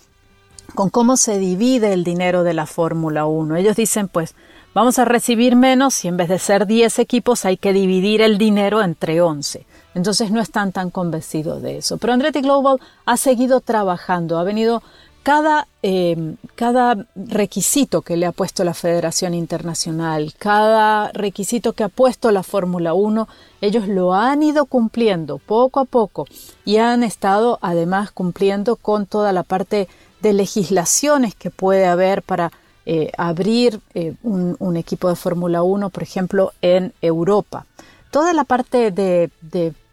con 0.75 0.89
cómo 0.89 1.17
se 1.17 1.39
divide 1.39 1.93
el 1.93 2.05
dinero 2.05 2.43
de 2.43 2.55
la 2.55 2.67
Fórmula 2.67 3.27
1. 3.27 3.57
Ellos 3.57 3.77
dicen, 3.77 4.09
pues, 4.09 4.35
vamos 4.75 4.99
a 4.99 5.05
recibir 5.05 5.57
menos 5.57 6.05
y 6.05 6.09
en 6.09 6.17
vez 6.17 6.29
de 6.29 6.39
ser 6.39 6.67
10 6.67 6.99
equipos 6.99 7.45
hay 7.45 7.57
que 7.57 7.73
dividir 7.73 8.23
el 8.23 8.39
dinero 8.39 8.83
entre 8.83 9.21
11. 9.21 9.67
Entonces 9.95 10.31
no 10.31 10.41
están 10.41 10.73
tan 10.73 10.91
convencidos 10.91 11.63
de 11.63 11.79
eso. 11.79 11.99
Pero 11.99 12.13
Andretti 12.13 12.41
Global 12.41 12.79
ha 13.07 13.17
seguido 13.17 13.61
trabajando, 13.61 14.39
ha 14.39 14.45
venido 14.45 14.83
cada, 15.23 15.69
eh, 15.83 16.37
cada, 16.55 17.07
requisito 17.15 18.01
que 18.01 18.17
le 18.17 18.25
ha 18.25 18.33
puesto 18.33 18.65
la 18.65 18.73
Federación 18.73 19.35
Internacional, 19.35 20.33
cada 20.39 21.13
requisito 21.13 21.75
que 21.75 21.85
ha 21.85 21.89
puesto 21.89 22.31
la 22.31 22.43
Fórmula 22.43 22.95
1, 22.95 23.29
ellos 23.61 23.87
lo 23.87 24.15
han 24.15 24.43
ido 24.43 24.65
cumpliendo 24.65 25.37
poco 25.39 25.81
a 25.81 25.85
poco 25.85 26.27
y 26.65 26.79
han 26.79 27.03
estado 27.03 27.59
además 27.61 28.13
cumpliendo 28.13 28.77
con 28.77 29.05
toda 29.05 29.33
la 29.33 29.43
parte 29.43 29.89
de 30.23 30.33
legislaciones 30.33 31.35
que 31.35 31.51
puede 31.51 31.87
haber 31.87 32.23
para 32.23 32.51
eh, 32.87 33.13
abrir 33.19 33.81
eh, 33.95 34.15
un, 34.23 34.77
equipo 34.77 35.09
de 35.09 35.17
Fórmula 35.17 35.63
1, 35.63 35.91
por 35.91 36.03
ejemplo, 36.03 36.53
en 36.63 36.93
Europa. 37.03 37.67
Toda 38.11 38.33
la 38.33 38.45
parte 38.45 38.91
de, 38.91 39.31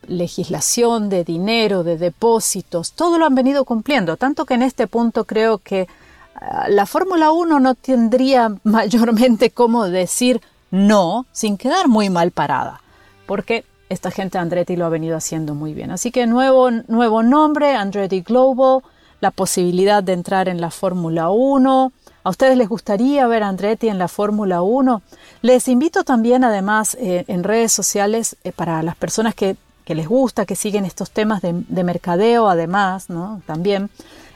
legislación, 0.08 1.10
de 1.10 1.26
dinero, 1.26 1.84
de 1.84 1.98
depósitos, 1.98 2.94
todo 2.94 3.18
lo 3.18 3.26
han 3.26 3.36
venido 3.36 3.66
cumpliendo, 3.66 4.16
tanto 4.16 4.46
que 4.46 4.54
en 4.54 4.64
este 4.64 4.88
punto 4.88 5.26
creo 5.26 5.58
que 5.58 5.88
ah, 6.36 6.68
la 6.70 6.86
Fórmula 6.86 7.32
1 7.32 7.60
no 7.60 7.76
tendría 7.76 8.56
mayormente 8.64 9.50
cómo 9.50 9.86
decir 9.90 10.42
no 10.72 11.26
sin 11.34 11.58
quedar 11.58 11.90
muy 11.90 12.10
mal 12.10 12.32
parada, 12.32 12.82
porque 13.26 13.66
esta 13.90 14.12
gente 14.12 14.38
Andretti 14.38 14.76
lo 14.76 14.86
ha 14.86 14.90
venido 14.90 15.18
haciendo 15.18 15.56
muy 15.56 15.74
bien. 15.74 15.92
Así 15.92 16.12
que 16.12 16.26
nuevo, 16.26 16.72
nuevo 16.72 17.22
nombre, 17.22 17.76
Andretti 17.76 18.22
Global, 18.22 18.82
la 19.20 19.32
posibilidad 19.32 20.04
de 20.04 20.14
entrar 20.14 20.48
en 20.50 20.62
la 20.62 20.72
Fórmula 20.72 21.30
1. 21.30 21.92
¿A 22.28 22.30
ustedes 22.30 22.58
les 22.58 22.68
gustaría 22.68 23.26
ver 23.26 23.42
a 23.42 23.48
Andretti 23.48 23.88
en 23.88 23.98
la 23.98 24.10
Fórmula 24.10 24.62
1? 24.62 25.02
Les 25.44 25.70
invito 25.70 26.04
también, 26.04 26.44
además, 26.44 26.98
eh, 27.00 27.24
en 27.30 27.42
redes 27.42 27.72
sociales, 27.72 28.36
eh, 28.44 28.52
para 28.52 28.84
las 28.84 28.98
personas 28.98 29.34
que 29.34 29.56
les 29.86 30.10
gusta, 30.10 30.46
que 30.46 30.58
siguen 30.58 30.84
estos 30.84 31.12
temas 31.12 31.42
de, 31.42 31.54
mercadeo 31.86 32.50
además. 32.50 33.08
También. 33.46 33.90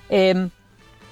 Em, 0.07 0.51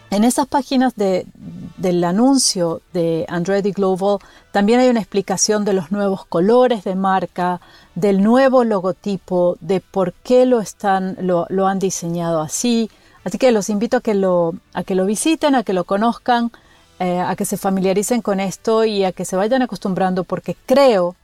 en 0.09 0.23
esas 0.23 0.47
páginas 0.47 0.93
del 0.95 2.03
anuncio 2.05 2.81
de 2.93 3.25
Andretti 3.27 3.73
Global 3.73 4.19
también 4.53 4.79
hay 4.79 4.87
una 4.87 5.01
explicación 5.01 5.65
de 5.65 5.73
los 5.73 5.91
nuevos 5.91 6.25
colores 6.27 6.85
de 6.85 6.95
marca, 6.95 7.59
del 7.93 8.23
nuevo 8.23 8.63
logotipo, 8.63 9.57
de 9.59 9.81
por 9.81 10.13
qué 10.13 10.45
lo, 10.45 10.61
están, 10.61 11.17
lo, 11.19 11.67
han 11.67 11.79
diseñado 11.79 12.39
así. 12.39 12.89
Así 13.25 13.37
que 13.37 13.51
los 13.51 13.67
invito 13.67 13.97
a 13.97 14.01
que 14.01 14.13
lo 14.13 14.53
visiten, 15.05 15.55
a 15.55 15.63
que 15.63 15.73
lo 15.73 15.83
conozcan, 15.83 16.53
eh, 17.01 17.19
a 17.19 17.33
que 17.37 17.45
se 17.45 17.55
familiaricen 17.55 18.21
con 18.21 18.41
esto 18.41 18.83
y 18.83 19.05
a 19.05 19.13
que 19.13 19.23
se 19.23 19.37
vayan 19.37 19.61
acostumbrando 19.61 20.25
porque 20.25 20.57
creo, 20.65 21.15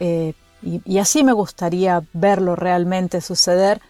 eh, 0.00 0.34
y, 0.62 0.98
así 0.98 1.22
me 1.22 1.32
gustaría 1.32 2.02
verlo 2.12 2.56
realmente 2.56 3.20
suceder, 3.20 3.80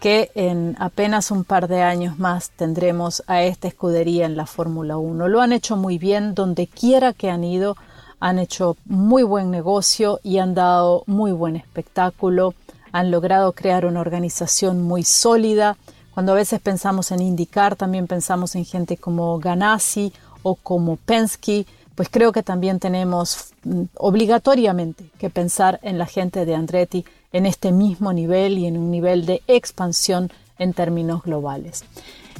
que 0.00 0.32
en 0.34 0.74
apenas 0.80 1.30
un 1.30 1.44
par 1.44 1.68
de 1.68 1.82
años 1.82 2.18
más 2.18 2.50
tendremos 2.50 3.22
a 3.28 3.44
esta 3.44 3.68
escudería 3.68 4.26
en 4.26 4.36
la 4.36 4.46
Fórmula 4.46 4.96
1. 4.96 5.28
Lo 5.28 5.40
han 5.40 5.52
hecho 5.52 5.76
muy 5.76 5.96
bien, 5.96 6.34
donde 6.34 6.66
quiera 6.66 7.12
que 7.12 7.30
han 7.30 7.44
ido, 7.44 7.76
han 8.18 8.40
hecho 8.40 8.76
muy 8.84 9.22
buen 9.22 9.52
negocio 9.52 10.18
y 10.24 10.38
han 10.38 10.54
dado 10.54 11.04
muy 11.06 11.30
buen 11.30 11.54
espectáculo, 11.54 12.54
han 12.90 13.12
logrado 13.12 13.52
crear 13.52 13.86
una 13.86 14.00
organización 14.00 14.82
muy 14.82 15.04
sólida. 15.04 15.76
Cuando 16.14 16.32
a 16.32 16.34
veces 16.34 16.60
pensamos 16.60 17.12
en 17.12 17.22
indicar, 17.22 17.76
también 17.76 18.08
pensamos 18.08 18.56
en 18.56 18.64
gente 18.64 18.96
como 18.96 19.38
Ganassi 19.38 20.12
o 20.42 20.54
como 20.54 20.96
Penske, 20.96 21.66
pues 21.94 22.08
creo 22.10 22.32
que 22.32 22.42
también 22.42 22.78
tenemos 22.78 23.52
mm, 23.64 23.82
obligatoriamente 23.96 25.10
que 25.18 25.30
pensar 25.30 25.80
en 25.82 25.98
la 25.98 26.06
gente 26.06 26.44
de 26.44 26.54
Andretti 26.54 27.04
en 27.32 27.46
este 27.46 27.72
mismo 27.72 28.12
nivel 28.12 28.58
y 28.58 28.66
en 28.66 28.76
un 28.76 28.90
nivel 28.90 29.26
de 29.26 29.42
expansión 29.46 30.30
en 30.58 30.72
términos 30.72 31.22
globales. 31.22 31.84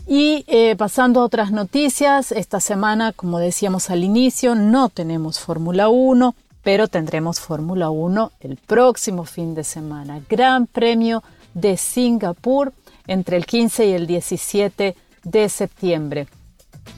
Y 0.07 0.45
eh, 0.49 0.76
pasando 0.76 1.21
a 1.21 1.25
otras 1.25 1.52
noticias, 1.52 2.33
esta 2.33 2.59
semana, 2.61 3.12
como 3.12 3.38
decíamos 3.38 3.90
al 3.90 4.02
inicio, 4.02 4.54
no 4.54 4.88
tenemos 4.88 5.38
Fórmula 5.38 5.88
1, 5.88 6.35
pero 6.62 6.88
tendremos 6.88 7.40
Fórmula 7.40 7.90
1 7.90 8.33
el 8.40 8.57
próximo 8.57 9.25
fin 9.25 9.54
de 9.54 9.64
semana. 9.64 10.21
Gran 10.28 10.66
Premio 10.66 11.23
de 11.54 11.76
Singapur 11.76 12.73
entre 13.07 13.37
el 13.37 13.47
15 13.47 13.87
y 13.87 13.92
el 13.92 14.07
17 14.07 14.97
de 15.23 15.49
septiembre. 15.49 16.26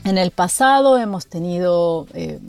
En 0.05 0.19
el 0.19 0.31
pasado 0.31 0.99
hemos 0.99 1.27
tenido 1.27 2.07
eh, 2.15 2.41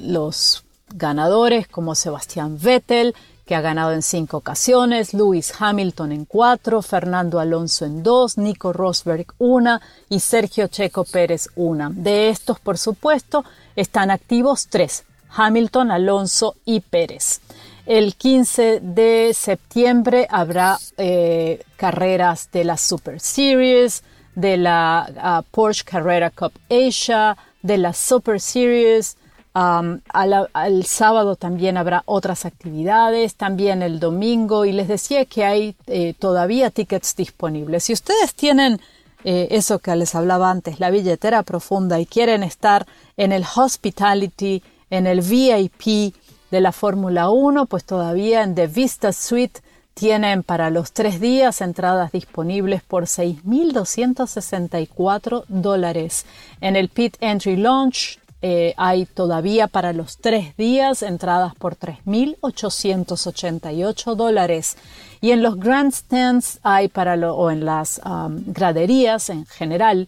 los 0.00 0.64
ganadores 0.94 1.68
como 1.68 1.94
Sebastián 1.94 2.58
Vettel, 2.60 3.14
que 3.46 3.54
ha 3.54 3.60
ganado 3.62 3.92
en 3.92 4.02
cinco 4.02 4.36
ocasiones, 4.36 5.14
Lewis 5.14 5.54
Hamilton 5.58 6.12
en 6.12 6.24
cuatro, 6.26 6.82
Fernando 6.82 7.40
Alonso 7.40 7.86
en 7.86 8.02
dos, 8.02 8.36
Nico 8.36 8.74
Rosberg 8.74 9.26
una 9.38 9.80
y 10.10 10.20
Sergio 10.20 10.68
Checo 10.68 11.04
Pérez 11.04 11.48
una. 11.56 11.90
De 11.90 12.28
estos, 12.28 12.60
por 12.60 12.76
supuesto, 12.76 13.44
están 13.74 14.10
activos 14.10 14.68
tres, 14.68 15.04
Hamilton, 15.30 15.90
Alonso 15.90 16.56
y 16.66 16.80
Pérez. 16.80 17.40
El 17.86 18.16
15 18.16 18.80
de 18.82 19.32
septiembre 19.32 20.26
habrá 20.28 20.78
eh, 20.98 21.64
carreras 21.76 22.50
de 22.52 22.64
la 22.64 22.76
Super 22.76 23.18
Series, 23.18 24.02
de 24.38 24.56
la 24.56 25.10
ah, 25.20 25.42
Porsche 25.50 25.84
Carrera 25.84 26.30
Cup 26.30 26.52
Asia, 26.70 27.36
de 27.60 27.76
la 27.76 27.92
Super 27.92 28.40
Series. 28.40 29.16
Al, 29.52 30.84
sábado 30.84 31.34
también 31.34 31.76
habrá 31.76 32.04
otras 32.06 32.44
actividades, 32.44 33.34
también 33.34 33.82
el 33.82 33.98
domingo, 33.98 34.64
y 34.64 34.70
les 34.70 34.86
decía 34.86 35.24
que 35.24 35.44
hay 35.44 35.74
eh, 35.88 36.14
todavía 36.16 36.70
tickets 36.70 37.16
disponibles. 37.16 37.82
Si 37.82 37.92
ustedes 37.92 38.34
tienen 38.34 38.80
eh, 39.24 39.48
eso 39.50 39.80
que 39.80 39.96
les 39.96 40.14
hablaba 40.14 40.52
antes, 40.52 40.78
la 40.78 40.90
billetera 40.90 41.42
profunda, 41.42 41.98
y 41.98 42.06
quieren 42.06 42.44
estar 42.44 42.86
en 43.16 43.32
el 43.32 43.44
hospitality, 43.56 44.62
en 44.90 45.08
el 45.08 45.22
VIP 45.22 46.14
de 46.52 46.60
la 46.60 46.70
Fórmula 46.70 47.30
1, 47.30 47.66
pues 47.66 47.84
todavía 47.84 48.44
en 48.44 48.54
The 48.54 48.68
Vista 48.68 49.12
Suite 49.12 49.60
tienen 49.98 50.42
para 50.44 50.70
los 50.70 50.92
tres 50.92 51.20
días 51.20 51.60
entradas 51.60 52.12
disponibles 52.12 52.84
por 52.84 53.06
6.264 53.06 55.44
dólares. 55.48 56.24
En 56.60 56.76
el 56.76 56.88
Pit 56.88 57.16
Entry 57.20 57.56
Launch 57.56 58.20
eh, 58.40 58.74
hay 58.76 59.06
todavía 59.06 59.66
para 59.66 59.92
los 59.92 60.18
tres 60.18 60.56
días 60.56 61.02
entradas 61.02 61.56
por 61.56 61.76
3.888 61.76 64.14
dólares. 64.14 64.76
Y 65.20 65.32
en 65.32 65.42
los 65.42 65.58
grandstands 65.58 66.60
hay 66.62 66.86
para 66.86 67.16
lo, 67.16 67.34
o 67.34 67.50
en 67.50 67.64
las 67.64 68.00
um, 68.04 68.44
graderías 68.46 69.30
en 69.30 69.46
general 69.46 70.06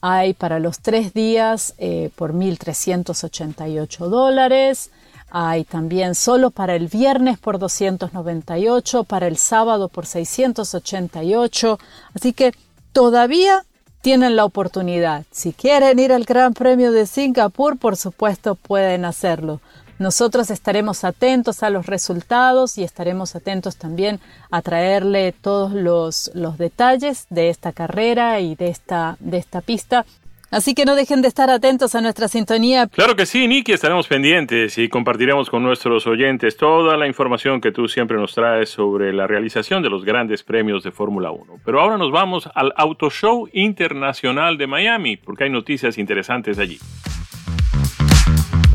hay 0.00 0.32
para 0.32 0.60
los 0.60 0.78
tres 0.80 1.12
días 1.12 1.74
eh, 1.78 2.10
por 2.16 2.32
1.388 2.32 4.08
dólares. 4.08 4.90
Hay 5.30 5.64
también 5.64 6.14
solo 6.14 6.50
para 6.50 6.74
el 6.74 6.88
viernes 6.88 7.38
por 7.38 7.58
298, 7.58 9.04
para 9.04 9.26
el 9.26 9.36
sábado 9.36 9.88
por 9.88 10.06
688. 10.06 11.78
Así 12.14 12.32
que 12.32 12.54
todavía 12.92 13.64
tienen 14.00 14.36
la 14.36 14.44
oportunidad. 14.44 15.24
Si 15.30 15.52
quieren 15.52 15.98
ir 15.98 16.12
al 16.12 16.24
Gran 16.24 16.54
Premio 16.54 16.92
de 16.92 17.06
Singapur, 17.06 17.78
por 17.78 17.96
supuesto 17.96 18.54
pueden 18.54 19.04
hacerlo. 19.04 19.60
Nosotros 19.98 20.50
estaremos 20.50 21.02
atentos 21.02 21.64
a 21.64 21.70
los 21.70 21.86
resultados 21.86 22.78
y 22.78 22.84
estaremos 22.84 23.34
atentos 23.34 23.76
también 23.76 24.20
a 24.50 24.62
traerle 24.62 25.32
todos 25.32 25.72
los, 25.72 26.30
los 26.34 26.56
detalles 26.56 27.26
de 27.30 27.50
esta 27.50 27.72
carrera 27.72 28.38
y 28.38 28.54
de 28.54 28.68
esta, 28.68 29.16
de 29.18 29.38
esta 29.38 29.60
pista 29.60 30.06
Así 30.50 30.74
que 30.74 30.84
no 30.84 30.94
dejen 30.94 31.20
de 31.20 31.28
estar 31.28 31.50
atentos 31.50 31.94
a 31.94 32.00
nuestra 32.00 32.26
sintonía. 32.26 32.86
Claro 32.86 33.16
que 33.16 33.26
sí, 33.26 33.46
Nicky, 33.46 33.72
estaremos 33.72 34.08
pendientes 34.08 34.78
y 34.78 34.88
compartiremos 34.88 35.50
con 35.50 35.62
nuestros 35.62 36.06
oyentes 36.06 36.56
toda 36.56 36.96
la 36.96 37.06
información 37.06 37.60
que 37.60 37.70
tú 37.70 37.86
siempre 37.86 38.16
nos 38.16 38.34
traes 38.34 38.70
sobre 38.70 39.12
la 39.12 39.26
realización 39.26 39.82
de 39.82 39.90
los 39.90 40.04
grandes 40.04 40.42
premios 40.42 40.82
de 40.82 40.90
Fórmula 40.90 41.30
1. 41.30 41.60
Pero 41.64 41.80
ahora 41.80 41.98
nos 41.98 42.10
vamos 42.10 42.48
al 42.54 42.72
Auto 42.76 43.10
Show 43.10 43.48
Internacional 43.52 44.56
de 44.56 44.66
Miami, 44.66 45.16
porque 45.18 45.44
hay 45.44 45.50
noticias 45.50 45.98
interesantes 45.98 46.58
allí. 46.58 46.78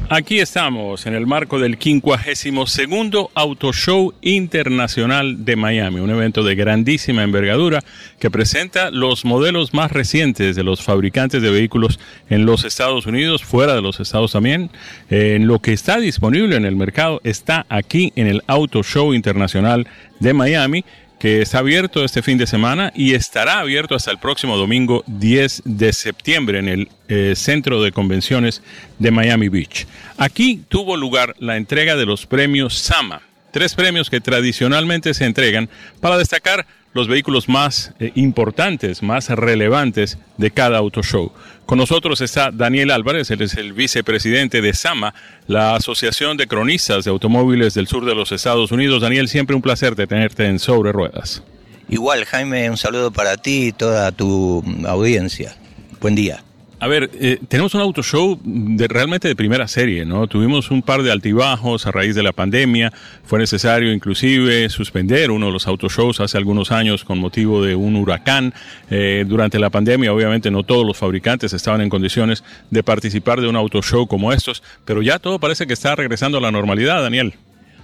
Aquí 0.09 0.39
estamos 0.39 1.05
en 1.05 1.15
el 1.15 1.25
marco 1.25 1.59
del 1.59 1.77
52 1.79 3.29
Auto 3.33 3.71
Show 3.71 4.13
Internacional 4.21 5.45
de 5.45 5.55
Miami, 5.55 6.01
un 6.01 6.09
evento 6.09 6.43
de 6.43 6.55
grandísima 6.55 7.23
envergadura 7.23 7.81
que 8.19 8.29
presenta 8.29 8.91
los 8.91 9.23
modelos 9.23 9.73
más 9.73 9.91
recientes 9.91 10.57
de 10.57 10.63
los 10.63 10.83
fabricantes 10.83 11.41
de 11.41 11.49
vehículos 11.49 11.99
en 12.29 12.45
los 12.45 12.65
Estados 12.65 13.05
Unidos, 13.05 13.43
fuera 13.43 13.75
de 13.75 13.81
los 13.81 14.01
Estados 14.01 14.33
también. 14.33 14.71
En 15.09 15.47
lo 15.47 15.59
que 15.59 15.71
está 15.71 15.97
disponible 15.97 16.57
en 16.57 16.65
el 16.65 16.75
mercado 16.75 17.21
está 17.23 17.65
aquí 17.69 18.11
en 18.15 18.27
el 18.27 18.43
Auto 18.45 18.83
Show 18.83 19.13
Internacional 19.13 19.87
de 20.19 20.33
Miami 20.33 20.83
que 21.23 21.41
está 21.41 21.59
abierto 21.59 22.03
este 22.03 22.21
fin 22.21 22.37
de 22.37 22.45
semana 22.45 22.91
y 22.93 23.13
estará 23.13 23.59
abierto 23.59 23.95
hasta 23.95 24.11
el 24.11 24.17
próximo 24.17 24.57
domingo 24.57 25.05
10 25.07 25.61
de 25.63 25.93
septiembre 25.93 26.59
en 26.59 26.67
el 26.67 26.89
eh, 27.07 27.31
Centro 27.37 27.81
de 27.81 27.93
Convenciones 27.93 28.61
de 28.99 29.09
Miami 29.09 29.47
Beach. 29.47 29.87
Aquí 30.17 30.65
tuvo 30.67 30.97
lugar 30.97 31.33
la 31.39 31.55
entrega 31.55 31.95
de 31.95 32.05
los 32.05 32.25
premios 32.25 32.77
SAMA, 32.77 33.21
tres 33.51 33.73
premios 33.73 34.09
que 34.09 34.19
tradicionalmente 34.19 35.13
se 35.13 35.23
entregan 35.23 35.69
para 36.01 36.17
destacar 36.17 36.65
los 36.91 37.07
vehículos 37.07 37.47
más 37.47 37.93
eh, 38.01 38.11
importantes, 38.15 39.01
más 39.01 39.29
relevantes 39.29 40.17
de 40.37 40.51
cada 40.51 40.77
auto 40.77 41.03
show. 41.03 41.31
Con 41.65 41.77
nosotros 41.77 42.19
está 42.21 42.51
Daniel 42.51 42.91
Álvarez, 42.91 43.31
él 43.31 43.41
es 43.41 43.55
el 43.55 43.73
vicepresidente 43.73 44.61
de 44.61 44.73
SAMA, 44.73 45.13
la 45.47 45.75
Asociación 45.75 46.35
de 46.35 46.47
Cronistas 46.47 47.05
de 47.05 47.11
Automóviles 47.11 47.73
del 47.73 47.87
Sur 47.87 48.05
de 48.05 48.13
los 48.13 48.31
Estados 48.31 48.71
Unidos. 48.71 49.01
Daniel, 49.01 49.29
siempre 49.29 49.55
un 49.55 49.61
placer 49.61 49.95
de 49.95 50.05
tenerte 50.05 50.45
en 50.45 50.59
Sobre 50.59 50.91
Ruedas. 50.91 51.41
Igual, 51.89 52.25
Jaime, 52.25 52.69
un 52.69 52.77
saludo 52.77 53.11
para 53.11 53.37
ti 53.37 53.67
y 53.67 53.71
toda 53.71 54.11
tu 54.11 54.63
audiencia. 54.85 55.55
Buen 56.01 56.15
día. 56.15 56.43
A 56.83 56.87
ver, 56.87 57.09
eh, 57.13 57.39
tenemos 57.47 57.73
un 57.75 57.79
auto 57.79 58.03
show 58.03 58.37
de, 58.43 58.89
realmente 58.89 59.29
de 59.29 59.37
primera 59.37 59.69
serie, 59.69 60.03
¿no? 60.03 60.27
Tuvimos 60.27 60.69
un 60.69 60.81
par 60.81 61.01
de 61.01 61.13
altibajos 61.13 61.87
a 61.87 61.91
raíz 61.91 62.13
de 62.13 62.23
la 62.23 62.33
pandemia. 62.33 62.91
Fue 63.23 63.39
necesario 63.39 63.93
inclusive 63.93 64.67
suspender 64.67 65.31
uno 65.31 65.45
de 65.45 65.53
los 65.53 65.65
auto 65.65 65.87
shows 65.87 66.19
hace 66.19 66.37
algunos 66.37 66.73
años 66.73 67.05
con 67.05 67.19
motivo 67.19 67.63
de 67.63 67.73
un 67.73 67.95
huracán. 67.95 68.53
Eh, 68.89 69.23
durante 69.25 69.59
la 69.59 69.69
pandemia, 69.69 70.11
obviamente, 70.11 70.51
no 70.51 70.63
todos 70.63 70.85
los 70.85 70.97
fabricantes 70.97 71.53
estaban 71.53 71.79
en 71.79 71.87
condiciones 71.87 72.43
de 72.69 72.83
participar 72.83 73.39
de 73.39 73.47
un 73.47 73.55
auto 73.55 73.81
show 73.81 74.05
como 74.05 74.33
estos, 74.33 74.61
pero 74.83 75.01
ya 75.01 75.19
todo 75.19 75.39
parece 75.39 75.65
que 75.65 75.71
está 75.71 75.95
regresando 75.95 76.37
a 76.37 76.41
la 76.41 76.51
normalidad, 76.51 77.01
Daniel. 77.01 77.33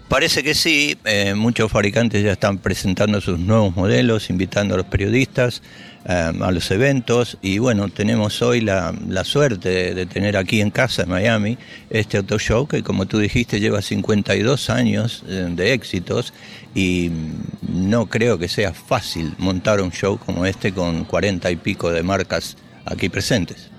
Parece 0.09 0.41
que 0.41 0.55
sí, 0.55 0.97
eh, 1.05 1.35
muchos 1.35 1.71
fabricantes 1.71 2.23
ya 2.23 2.31
están 2.31 2.57
presentando 2.57 3.21
sus 3.21 3.37
nuevos 3.37 3.75
modelos, 3.75 4.31
invitando 4.31 4.73
a 4.73 4.77
los 4.77 4.87
periodistas 4.87 5.61
eh, 6.03 6.31
a 6.41 6.51
los 6.51 6.71
eventos 6.71 7.37
y 7.43 7.59
bueno, 7.59 7.89
tenemos 7.89 8.41
hoy 8.41 8.61
la, 8.61 8.91
suerte 9.23 9.93
de, 9.93 10.05
tener 10.07 10.35
aquí 10.35 10.61
en 10.61 10.71
casa, 10.71 11.03
en 11.03 11.09
Miami, 11.09 11.59
este 11.91 12.17
auto 12.17 12.39
show 12.39 12.67
que 12.67 12.81
como 12.81 13.05
tú 13.05 13.19
dijiste 13.19 13.59
lleva 13.59 13.83
52 13.83 14.71
años 14.71 15.23
eh, 15.27 15.47
de 15.51 15.73
éxitos 15.73 16.33
y 16.73 17.11
no 17.61 18.07
creo 18.07 18.39
que 18.39 18.47
sea 18.47 18.73
fácil 18.73 19.35
montar 19.37 19.79
un 19.79 19.91
show 19.91 20.17
como 20.17 20.47
este 20.47 20.73
con 20.73 21.05
40 21.05 21.51
y 21.51 21.55
pico 21.55 21.91
de 21.91 22.01
marcas 22.01 22.57
aquí 22.83 23.09
presentes. 23.09 23.69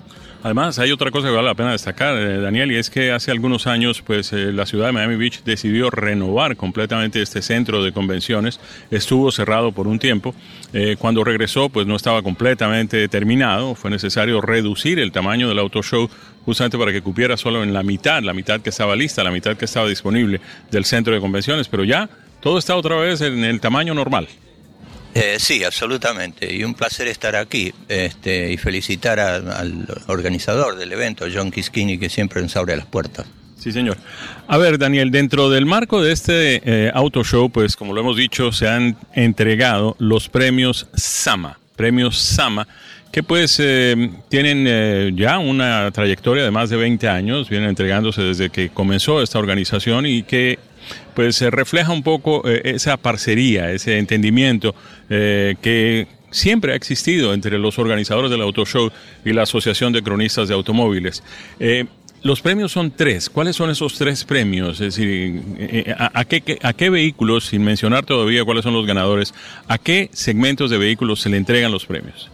Además, 0.43 0.79
hay 0.79 0.91
otra 0.91 1.11
cosa 1.11 1.27
que 1.27 1.35
vale 1.35 1.47
la 1.47 1.53
pena 1.53 1.71
destacar, 1.71 2.15
eh, 2.17 2.41
Daniel, 2.41 2.71
y 2.71 2.77
es 2.77 2.89
que 2.89 3.11
hace 3.11 3.29
algunos 3.29 3.67
años, 3.67 4.01
pues 4.01 4.33
eh, 4.33 4.51
la 4.51 4.65
ciudad 4.65 4.87
de 4.87 4.91
Miami 4.91 5.15
Beach 5.15 5.43
decidió 5.43 5.91
renovar 5.91 6.55
completamente 6.57 7.21
este 7.21 7.43
centro 7.43 7.83
de 7.83 7.91
convenciones. 7.91 8.59
Estuvo 8.89 9.31
cerrado 9.31 9.71
por 9.71 9.87
un 9.87 9.99
tiempo. 9.99 10.33
Eh, 10.73 10.95
cuando 10.97 11.23
regresó, 11.23 11.69
pues 11.69 11.85
no 11.85 11.95
estaba 11.95 12.23
completamente 12.23 13.07
terminado. 13.07 13.75
Fue 13.75 13.91
necesario 13.91 14.41
reducir 14.41 14.97
el 14.97 15.11
tamaño 15.11 15.47
del 15.47 15.59
auto 15.59 15.83
show 15.83 16.09
justamente 16.43 16.75
para 16.75 16.91
que 16.91 17.03
cupiera 17.03 17.37
solo 17.37 17.61
en 17.61 17.71
la 17.71 17.83
mitad, 17.83 18.23
la 18.23 18.33
mitad 18.33 18.61
que 18.61 18.71
estaba 18.71 18.95
lista, 18.95 19.23
la 19.23 19.29
mitad 19.29 19.55
que 19.55 19.65
estaba 19.65 19.87
disponible 19.87 20.41
del 20.71 20.85
centro 20.85 21.13
de 21.13 21.19
convenciones. 21.19 21.67
Pero 21.67 21.83
ya 21.83 22.09
todo 22.39 22.57
está 22.57 22.75
otra 22.75 22.95
vez 22.95 23.21
en 23.21 23.43
el 23.43 23.59
tamaño 23.59 23.93
normal. 23.93 24.27
Eh, 25.13 25.37
sí, 25.39 25.63
absolutamente. 25.63 26.53
Y 26.53 26.63
un 26.63 26.73
placer 26.73 27.07
estar 27.07 27.35
aquí 27.35 27.73
este, 27.89 28.51
y 28.51 28.57
felicitar 28.57 29.19
al 29.19 29.85
organizador 30.07 30.77
del 30.77 30.91
evento, 30.93 31.25
John 31.33 31.51
Kiskini, 31.51 31.97
que 31.97 32.09
siempre 32.09 32.41
nos 32.41 32.55
abre 32.55 32.77
las 32.77 32.85
puertas. 32.85 33.25
Sí, 33.57 33.71
señor. 33.71 33.97
A 34.47 34.57
ver, 34.57 34.79
Daniel, 34.79 35.11
dentro 35.11 35.49
del 35.49 35.65
marco 35.65 36.01
de 36.01 36.13
este 36.13 36.61
eh, 36.65 36.91
auto 36.93 37.23
show, 37.23 37.49
pues 37.49 37.75
como 37.75 37.93
lo 37.93 38.01
hemos 38.01 38.17
dicho, 38.17 38.51
se 38.51 38.67
han 38.67 38.97
entregado 39.13 39.95
los 39.99 40.29
premios 40.29 40.87
Sama. 40.95 41.59
Premios 41.75 42.17
Sama, 42.17 42.67
que 43.11 43.21
pues 43.21 43.57
eh, 43.59 44.09
tienen 44.29 45.15
ya 45.15 45.37
una 45.39 45.91
trayectoria 45.91 46.43
de 46.43 46.51
más 46.51 46.69
de 46.69 46.77
20 46.77 47.07
años, 47.07 47.49
vienen 47.49 47.69
entregándose 47.69 48.21
desde 48.21 48.49
que 48.49 48.69
comenzó 48.69 49.21
esta 49.21 49.37
organización 49.37 50.05
y 50.05 50.23
que 50.23 50.57
pues 51.13 51.35
se 51.35 51.49
refleja 51.51 51.91
un 51.91 52.03
poco 52.03 52.47
eh, 52.47 52.61
esa 52.63 52.97
parcería, 52.97 53.71
ese 53.71 53.97
entendimiento 53.97 54.75
eh, 55.09 55.55
que 55.61 56.07
siempre 56.31 56.73
ha 56.73 56.75
existido 56.75 57.33
entre 57.33 57.57
los 57.57 57.77
organizadores 57.79 58.31
del 58.31 58.41
Auto 58.41 58.65
Show 58.65 58.91
y 59.25 59.33
la 59.33 59.43
Asociación 59.43 59.93
de 59.93 60.01
Cronistas 60.01 60.47
de 60.47 60.53
Automóviles. 60.53 61.23
Eh, 61.59 61.85
los 62.23 62.41
premios 62.41 62.71
son 62.71 62.91
tres. 62.91 63.29
¿Cuáles 63.29 63.55
son 63.55 63.71
esos 63.71 63.97
tres 63.97 64.23
premios? 64.23 64.79
Es 64.79 64.95
decir, 64.95 65.41
¿a, 65.97 66.23
qué, 66.23 66.59
¿a, 66.61 66.73
qué, 66.73 66.89
vehículos, 66.91 67.47
sin 67.47 67.63
mencionar 67.63 68.05
todavía 68.05 68.45
cuáles 68.45 68.63
son 68.63 68.73
los 68.73 68.85
ganadores, 68.85 69.33
a 69.67 69.79
qué 69.79 70.09
segmentos 70.13 70.69
de 70.69 70.77
vehículos 70.77 71.19
se 71.19 71.29
le 71.29 71.37
entregan 71.37 71.71
los 71.71 71.87
premios? 71.87 72.29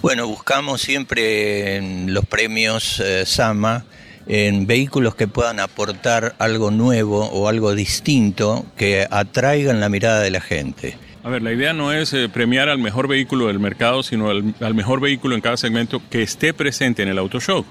Bueno, 0.00 0.26
buscamos 0.26 0.80
siempre 0.80 2.06
los 2.06 2.24
premios 2.24 3.02
SAMA 3.26 3.84
en 4.26 4.66
vehículos 4.66 5.14
que 5.14 5.28
puedan 5.28 5.60
aportar 5.60 6.34
algo 6.38 6.70
nuevo 6.70 7.26
o 7.26 7.48
algo 7.48 7.74
distinto 7.74 8.64
que 8.76 9.06
atraigan 9.10 9.80
la 9.80 9.88
mirada 9.88 10.20
de 10.20 10.30
la 10.30 10.40
gente. 10.40 10.96
A 11.24 11.28
ver, 11.28 11.42
la 11.42 11.52
idea 11.52 11.72
no 11.72 11.92
es 11.92 12.12
eh, 12.14 12.28
premiar 12.28 12.68
al 12.68 12.78
mejor 12.78 13.06
vehículo 13.06 13.46
del 13.46 13.60
mercado, 13.60 14.02
sino 14.02 14.30
al, 14.30 14.74
mejor 14.74 15.00
vehículo 15.00 15.36
en 15.36 15.40
cada 15.40 15.56
segmento 15.56 16.02
que 16.10 16.22
esté 16.22 16.52
presente 16.52 17.02
en 17.02 17.08
el 17.08 17.18
auto 17.18 17.38
show. 17.40 17.64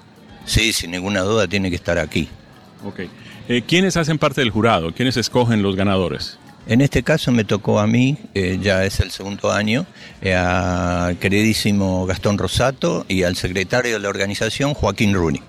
Sí, 0.45 0.71
sin 0.71 0.91
ninguna 0.91 1.21
duda 1.21 1.47
tiene 1.47 1.69
que 1.69 1.75
estar 1.75 1.99
aquí. 1.99 2.29
Ok. 2.85 3.01
Eh, 3.49 3.61
¿Quiénes 3.67 3.97
hacen 3.97 4.17
parte 4.17 4.39
del 4.39 4.51
jurado? 4.51 4.93
¿Quiénes 4.93 5.17
escogen 5.17 5.61
los 5.61 5.75
ganadores? 5.75 6.37
En 6.65 6.79
este 6.79 7.03
caso 7.03 7.31
me 7.31 7.43
tocó 7.43 7.79
a 7.79 7.87
mí, 7.87 8.17
eh, 8.33 8.57
ya 8.61 8.85
es 8.85 8.99
el 9.01 9.11
segundo 9.11 9.51
año, 9.51 9.85
al 10.23 11.17
queridísimo 11.17 12.05
Gastón 12.05 12.37
Rosato 12.37 13.05
y 13.09 13.23
al 13.23 13.35
secretario 13.35 13.93
de 13.93 13.99
la 13.99 14.09
organización, 14.09 14.73
Joaquín 14.73 15.13
Runi. 15.13 15.41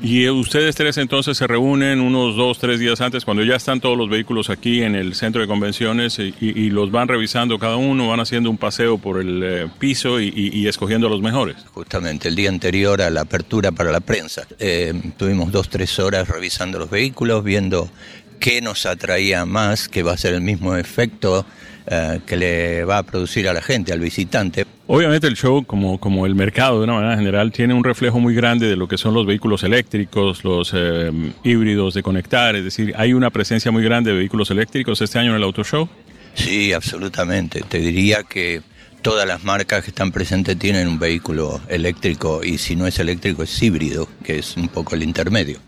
Y 0.00 0.28
ustedes 0.28 0.76
tres 0.76 0.96
entonces 0.96 1.36
se 1.36 1.46
reúnen 1.48 2.00
unos 2.00 2.36
dos, 2.36 2.58
tres 2.58 2.78
días 2.78 3.00
antes, 3.00 3.24
cuando 3.24 3.42
ya 3.42 3.56
están 3.56 3.80
todos 3.80 3.98
los 3.98 4.08
vehículos 4.08 4.48
aquí 4.48 4.82
en 4.82 4.94
el 4.94 5.14
centro 5.14 5.40
de 5.40 5.48
convenciones 5.48 6.18
y, 6.18 6.70
los 6.70 6.90
van 6.92 7.08
revisando 7.08 7.58
cada 7.58 7.76
uno, 7.76 8.08
van 8.08 8.20
haciendo 8.20 8.48
un 8.50 8.58
paseo 8.58 8.98
por 8.98 9.20
el 9.20 9.42
eh, 9.42 9.68
piso 9.78 10.20
y, 10.20 10.66
escogiendo 10.68 11.08
los 11.08 11.20
mejores. 11.20 11.56
Justamente 11.72 12.28
el 12.28 12.36
día 12.36 12.48
anterior 12.48 13.02
a 13.02 13.10
la 13.10 13.22
apertura 13.22 13.72
para 13.72 13.90
la 13.90 14.00
prensa, 14.00 14.46
eh, 14.60 14.92
tuvimos 15.16 15.50
dos, 15.50 15.68
tres 15.68 15.98
horas 15.98 16.28
revisando 16.28 16.78
los 16.78 16.90
vehículos, 16.90 17.42
viendo 17.42 17.90
qué 18.38 18.60
nos 18.60 18.86
atraía 18.86 19.44
más, 19.46 19.88
que 19.88 20.04
va 20.04 20.12
a 20.12 20.16
ser 20.16 20.34
el 20.34 20.42
mismo 20.42 20.76
efecto 20.76 21.44
eh, 21.90 22.20
que 22.26 22.36
le 22.36 22.84
va 22.84 22.98
a 22.98 23.02
producir 23.02 23.48
a 23.48 23.54
la 23.54 23.62
gente, 23.62 23.92
al 23.92 24.00
visitante. 24.00 24.66
Obviamente 24.86 25.26
el 25.26 25.36
show, 25.36 25.64
como, 25.64 25.98
como 25.98 26.26
el 26.26 26.34
mercado 26.34 26.78
de 26.78 26.84
una 26.84 26.94
manera 26.94 27.16
general, 27.16 27.50
tiene 27.50 27.72
un 27.72 27.82
reflejo 27.82 28.20
muy 28.20 28.34
grande 28.34 28.66
de 28.66 28.76
lo 28.76 28.88
que 28.88 28.98
son 28.98 29.14
los 29.14 29.24
vehículos 29.24 29.62
eléctricos, 29.62 30.44
los 30.44 30.72
eh, 30.74 31.10
híbridos 31.44 31.94
de 31.94 32.02
conectar, 32.02 32.56
es 32.56 32.64
decir, 32.64 32.92
hay 32.96 33.14
una 33.14 33.30
presencia 33.30 33.70
muy 33.70 33.82
grande 33.82 34.10
de 34.10 34.18
vehículos 34.18 34.50
eléctricos 34.50 35.00
este 35.00 35.18
año 35.18 35.30
en 35.30 35.36
el 35.36 35.42
Auto 35.42 35.64
Show. 35.64 35.88
Sí, 36.34 36.72
absolutamente. 36.72 37.62
Te 37.66 37.78
diría 37.78 38.22
que 38.22 38.60
todas 39.02 39.26
las 39.26 39.44
marcas 39.44 39.84
que 39.84 39.90
están 39.90 40.12
presentes 40.12 40.58
tienen 40.58 40.88
un 40.88 40.98
vehículo 40.98 41.60
eléctrico 41.68 42.42
y 42.44 42.58
si 42.58 42.76
no 42.76 42.86
es 42.86 42.98
eléctrico 42.98 43.42
es 43.42 43.62
híbrido, 43.62 44.08
que 44.22 44.38
es 44.38 44.56
un 44.56 44.68
poco 44.68 44.94
el 44.94 45.02
intermedio. 45.02 45.58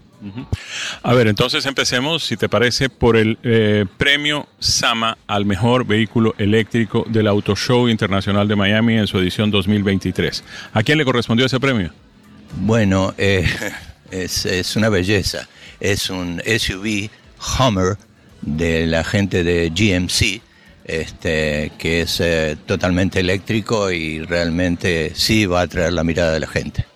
A 1.03 1.15
ver, 1.15 1.29
entonces 1.29 1.65
empecemos, 1.67 2.25
si 2.25 2.37
te 2.37 2.49
parece, 2.49 2.89
por 2.89 3.17
el 3.17 3.39
eh, 3.43 3.87
premio 3.97 4.47
Sama 4.59 5.17
al 5.27 5.47
mejor 5.47 5.87
vehículo 5.87 6.35
eléctrico 6.39 7.05
del 7.09 7.27
Auto 7.27 7.57
Show 7.57 7.89
Internacional 7.89 8.47
de 8.47 8.57
Miami 8.57 8.99
en 8.99 9.07
su 9.07 9.19
edición 9.19 9.51
2023. 9.51 10.45
¿A 10.73 10.83
quién 10.83 10.99
le 10.99 11.05
correspondió 11.05 11.47
ese 11.47 11.59
premio? 11.59 11.93
Bueno, 12.57 13.15
eh, 13.17 13.49
es, 14.11 14.77
una 14.77 14.89
belleza. 14.89 15.49
Es 15.79 16.11
un 16.11 16.43
SUV 16.45 17.09
Hummer 17.59 17.97
de 18.43 18.87
la 18.87 19.05
gente 19.05 19.45
de 19.45 19.71
GMC, 19.71 20.43
este, 20.85 21.73
que 21.79 22.03
es 22.03 22.21
eh, 22.21 22.57
totalmente 22.67 23.21
eléctrico 23.21 23.91
y 23.91 24.21
realmente 24.21 25.13
sí 25.15 25.47
va 25.47 25.61
a 25.61 25.65
atraer 25.65 25.93
la 25.93 26.05
mirada 26.05 26.33
de 26.33 26.41
la 26.41 26.47
gente. 26.47 26.90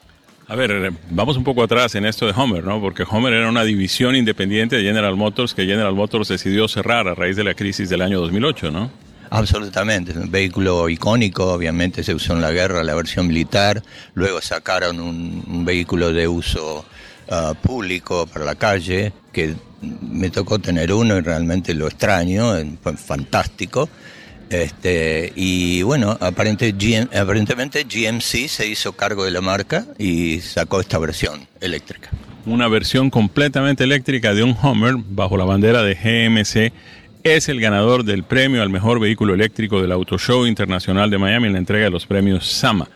A 0.46 0.56
ver, 0.56 0.92
vamos 1.10 1.38
un 1.38 1.44
poco 1.44 1.62
atrás 1.62 1.94
en 1.94 2.04
esto 2.04 2.26
de 2.26 2.32
Homer, 2.36 2.64
¿no? 2.64 2.78
Porque 2.78 3.04
Homer 3.08 3.32
era 3.32 3.48
una 3.48 3.64
división 3.64 4.14
independiente 4.14 4.76
de 4.76 4.82
General 4.82 5.16
Motors 5.16 5.54
que 5.54 5.64
General 5.64 5.94
Motors 5.94 6.28
decidió 6.28 6.68
cerrar 6.68 7.08
a 7.08 7.14
raíz 7.14 7.36
de 7.36 7.44
la 7.44 7.54
crisis 7.54 7.88
del 7.88 8.02
año 8.02 8.20
2008, 8.20 8.70
¿no? 8.70 8.90
Absolutamente, 9.30 10.12
es 10.12 10.18
un 10.18 10.30
vehículo 10.30 10.88
icónico, 10.90 11.54
obviamente 11.54 12.04
se 12.04 12.14
usó 12.14 12.34
en 12.34 12.42
la 12.42 12.52
guerra, 12.52 12.84
la 12.84 12.94
versión 12.94 13.26
militar, 13.26 13.82
luego 14.12 14.40
sacaron 14.42 15.00
un, 15.00 15.64
vehículo 15.64 16.12
de 16.12 16.28
uso 16.28 16.84
ah, 17.30 17.54
público 17.60 18.26
para 18.26 18.44
la 18.44 18.54
calle, 18.54 19.12
que 19.32 19.54
me 19.80 20.28
tocó 20.28 20.58
tener 20.58 20.92
uno 20.92 21.16
y 21.16 21.20
realmente 21.22 21.72
lo 21.72 21.86
extraño, 21.86 22.52
fue 22.82 22.96
fantástico. 22.96 23.88
Este, 24.50 25.32
y 25.34 25.82
bueno, 25.82 26.16
aparentemente 26.20 27.84
GMC 27.84 28.48
se 28.48 28.68
hizo 28.68 28.92
cargo 28.92 29.24
de 29.24 29.30
la 29.30 29.40
marca 29.40 29.86
y 29.98 30.40
sacó 30.40 30.80
esta 30.80 30.98
versión 30.98 31.46
eléctrica. 31.60 32.10
Una 32.46 32.68
versión 32.68 33.10
completamente 33.10 33.84
eléctrica 33.84 34.34
de 34.34 34.42
un 34.42 34.56
Hummer 34.62 34.96
bajo 34.98 35.36
la 35.36 35.44
bandera 35.44 35.82
de 35.82 35.94
GMC 35.94 36.72
es 37.22 37.48
el 37.48 37.58
ganador 37.58 38.04
del 38.04 38.22
premio 38.22 38.62
al 38.62 38.68
mejor 38.68 39.00
vehículo 39.00 39.32
eléctrico 39.32 39.80
del 39.80 39.92
Auto 39.92 40.18
Show 40.18 40.46
Internacional 40.46 41.08
de 41.10 41.16
Miami 41.16 41.46
en 41.46 41.54
la 41.54 41.58
entrega 41.58 41.84
de 41.84 41.90
los 41.90 42.04
premios 42.04 42.46
SAMA. 42.46 42.86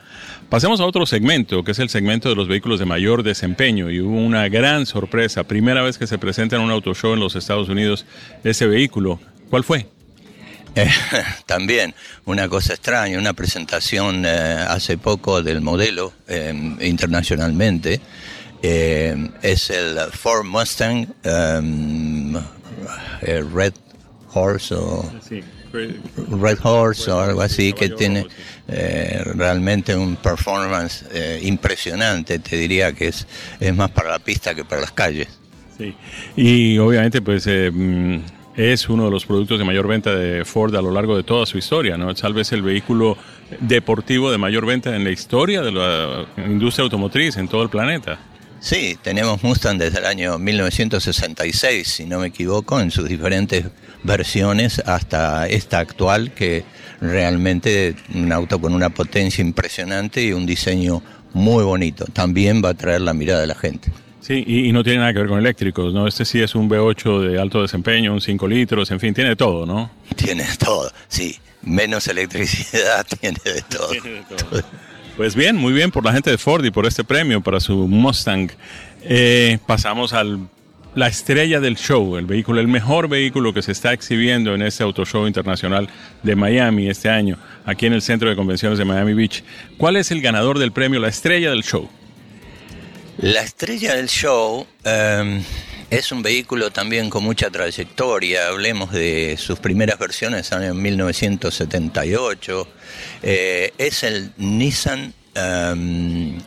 Pasemos 0.51 0.81
a 0.81 0.87
otro 0.87 1.07
segmento, 1.07 1.63
que 1.63 1.73
es 1.73 1.79
el 1.79 1.89
segmento 1.89 2.29
de 2.29 2.35
los 2.35 2.49
vehículos 2.49 2.79
de 2.79 2.87
mayor 2.87 3.23
desempeño. 3.23 3.91
Y 3.91 4.01
hubo 4.01 4.19
una 4.19 4.49
gran 4.49 4.87
sorpresa. 4.87 5.45
Primera 5.45 5.83
vez 5.83 5.99
que 5.99 6.07
se 6.07 6.19
presenta 6.19 6.57
en 6.57 6.63
un 6.63 6.71
auto 6.71 6.95
show 6.95 7.13
en 7.13 7.21
los 7.21 7.37
Estados 7.37 7.69
Unidos 7.69 8.07
ese 8.45 8.67
vehículo. 8.67 9.21
¿Cuál 9.51 9.65
fue? 9.65 9.87
Eh, 10.79 10.89
también 11.47 11.93
una 12.25 12.49
cosa 12.49 12.75
extraña, 12.75 13.19
una 13.19 13.33
presentación 13.33 14.25
eh, 14.25 14.29
hace 14.29 14.97
poco 14.97 15.43
del 15.43 15.61
modelo 15.61 16.13
eh, 16.29 16.55
internacionalmente. 16.81 18.01
es 18.63 19.71
el 19.71 19.99
Ford 20.13 20.45
Mustang 20.45 21.07
Red 23.55 23.75
Horse 24.33 24.75
o 24.75 25.11
Red 25.73 26.59
Horse 26.63 27.11
o 27.11 27.21
algo 27.21 27.43
así 27.43 27.73
que 27.73 27.89
tiene 27.91 28.27
realmente 28.67 29.97
un 29.97 30.17
performance 30.17 31.05
impresionante. 31.43 32.39
Te 32.41 32.57
diría 32.57 32.93
que 32.93 33.09
es, 33.09 33.27
es 33.61 33.75
más 33.75 33.91
para 33.91 34.11
la 34.11 34.19
pista 34.19 34.55
que 34.55 34.65
para 34.65 34.81
las 34.83 34.93
calles. 34.93 35.29
Sí, 35.77 35.95
y 36.37 36.79
obviamente 36.79 37.23
pues 37.23 37.47
mm, 37.47 38.19
es 38.59 38.89
uno 38.89 39.05
de 39.05 39.13
los 39.13 39.25
productos 39.25 39.57
de 39.57 39.65
mayor 39.65 39.87
venta 39.87 40.13
de 40.17 40.45
Ford 40.45 40.75
a 40.75 40.83
lo 40.83 40.91
largo 40.91 41.17
de 41.17 41.23
toda 41.23 41.47
su 41.47 41.59
historia, 41.59 41.97
¿no? 41.97 42.13
Tal 42.13 42.35
vez 42.35 42.51
el 42.51 42.63
vehículo 42.63 43.17
deportivo 43.61 44.33
de 44.33 44.39
mayor 44.39 44.67
venta 44.67 44.97
en 44.97 45.05
la 45.05 45.11
historia 45.11 45.63
de 45.63 45.71
la 45.71 46.27
industria 46.45 46.83
automotriz 46.83 47.37
en 47.37 47.47
todo 47.47 47.63
el 47.63 47.69
planeta. 47.69 48.19
Sí, 48.59 48.99
tenemos 49.01 49.45
Mustang 49.45 49.79
desde 49.79 50.01
el 50.01 50.07
año 50.07 50.37
1966, 50.39 51.87
si 51.87 52.05
no 52.05 52.19
me 52.19 52.27
equivoco, 52.27 52.81
en 52.81 52.91
sus 52.91 53.09
diferentes 53.09 53.67
versiones 54.03 54.81
hasta 54.81 55.47
esta 55.47 55.79
actual, 55.79 56.33
que 56.33 56.65
realmente 57.01 57.95
un 58.13 58.33
auto 58.33 58.61
con 58.61 58.75
una 58.75 58.91
potencia 58.91 59.41
impresionante 59.41 60.21
y 60.25 60.33
un 60.33 60.47
diseño 60.47 61.01
muy 61.33 61.63
bonito. 61.63 62.07
También 62.13 62.61
va 62.65 62.71
a 62.71 62.75
traer 62.75 63.03
la 63.03 63.15
mirada 63.15 63.43
de 63.43 63.47
la 63.47 63.55
gente. 63.55 63.93
Sí, 64.21 64.45
y, 64.47 64.73
no 64.73 64.83
tiene 64.83 64.99
nada 64.99 65.13
que 65.13 65.21
ver 65.21 65.29
con 65.29 65.39
eléctricos, 65.39 65.95
¿no? 65.95 66.07
Este 66.07 66.25
sí 66.25 66.41
es 66.41 66.55
un 66.55 66.69
V8 66.69 67.21
de 67.21 67.41
alto 67.41 67.63
desempeño, 67.63 68.13
un 68.13 68.21
5 68.21 68.49
litros, 68.49 68.91
en 68.91 69.01
fin, 69.01 69.15
tiene 69.15 69.37
todo, 69.37 69.65
¿no? 69.65 69.91
Tiene 70.17 70.45
todo, 70.59 70.91
sí. 71.09 71.37
Menos 71.63 72.07
electricidad, 72.09 73.07
tiene 73.21 73.39
de 73.45 73.63
todo. 73.63 73.91
Pues 75.17 75.35
bien, 75.35 75.57
muy 75.57 75.73
bien 75.73 75.91
por 75.91 76.05
la 76.05 76.13
gente 76.13 76.31
de 76.31 76.39
Ford 76.39 76.65
y 76.65 76.71
por 76.71 76.87
este 76.87 77.05
premio 77.05 77.41
para 77.41 77.61
su 77.61 77.89
Mustang. 77.89 78.51
Eh, 79.03 79.59
pasamos 79.67 80.13
a 80.13 80.25
la 80.95 81.07
estrella 81.07 81.61
del 81.61 81.77
show, 81.77 82.17
el 82.17 82.27
vehículo, 82.27 82.61
el 82.61 82.69
mejor 82.69 83.09
vehículo 83.09 83.53
que 83.53 83.63
se 83.63 83.73
está 83.73 83.93
exhibiendo 83.93 84.55
en 84.55 84.63
este 84.63 84.83
Auto 84.83 85.05
Show 85.05 85.27
Internacional 85.27 85.89
de 86.23 86.37
Miami 86.37 86.89
este 86.89 87.09
año, 87.09 87.39
aquí 87.65 87.87
en 87.87 87.93
el 87.93 88.03
Centro 88.03 88.29
de 88.29 88.37
Convenciones 88.37 88.79
de 88.79 88.85
Miami 88.85 89.15
Beach. 89.15 89.45
¿Cuál 89.77 89.97
es 89.97 90.11
el 90.11 90.21
ganador 90.21 90.59
del 90.59 90.73
premio, 90.73 90.99
la 91.01 91.09
estrella 91.09 91.51
del 91.51 91.63
show? 91.63 91.89
La 93.21 93.43
estrella 93.43 93.97
del 93.97 94.09
show 94.09 94.65
em, 94.85 95.43
es 95.91 96.13
un 96.13 96.23
vehículo 96.23 96.71
también 96.71 97.11
con 97.11 97.25
mucha 97.25 97.51
trayectoria. 97.51 98.47
Hablemos 98.47 98.93
de 98.93 99.37
sus 99.37 99.59
primeras 99.59 99.99
versiones 99.99 100.53
en 100.53 100.81
1978. 100.81 102.69
Eh, 103.25 103.73
es 103.77 104.05
el 104.05 104.31
Nissan 104.37 105.13
em, 105.35 106.41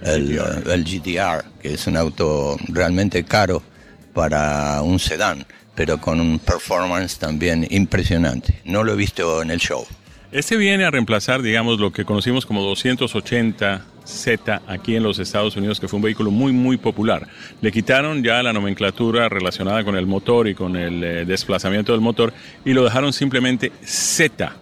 el, 0.03 0.39
el 0.67 0.83
GTR, 0.83 1.45
que 1.61 1.73
es 1.73 1.87
un 1.87 1.97
auto 1.97 2.57
realmente 2.67 3.23
caro 3.23 3.63
para 4.13 4.81
un 4.81 4.99
sedán, 4.99 5.45
pero 5.75 5.99
con 5.99 6.19
un 6.19 6.39
performance 6.39 7.17
también 7.17 7.67
impresionante. 7.69 8.61
No 8.65 8.83
lo 8.83 8.93
he 8.93 8.95
visto 8.95 9.41
en 9.41 9.51
el 9.51 9.59
show. 9.59 9.85
Este 10.31 10.55
viene 10.55 10.85
a 10.85 10.91
reemplazar, 10.91 11.41
digamos, 11.41 11.79
lo 11.79 11.91
que 11.91 12.05
conocimos 12.05 12.45
como 12.45 12.63
280Z 12.71 14.61
aquí 14.65 14.95
en 14.95 15.03
los 15.03 15.19
Estados 15.19 15.57
Unidos, 15.57 15.79
que 15.79 15.89
fue 15.89 15.97
un 15.97 16.03
vehículo 16.03 16.31
muy, 16.31 16.53
muy 16.53 16.77
popular. 16.77 17.27
Le 17.59 17.71
quitaron 17.71 18.23
ya 18.23 18.41
la 18.41 18.53
nomenclatura 18.53 19.27
relacionada 19.27 19.83
con 19.83 19.97
el 19.97 20.07
motor 20.07 20.47
y 20.47 20.55
con 20.55 20.77
el 20.77 21.03
eh, 21.03 21.25
desplazamiento 21.25 21.91
del 21.91 21.99
motor 21.99 22.31
y 22.63 22.71
lo 22.71 22.83
dejaron 22.83 23.11
simplemente 23.11 23.73
Z. 23.83 24.55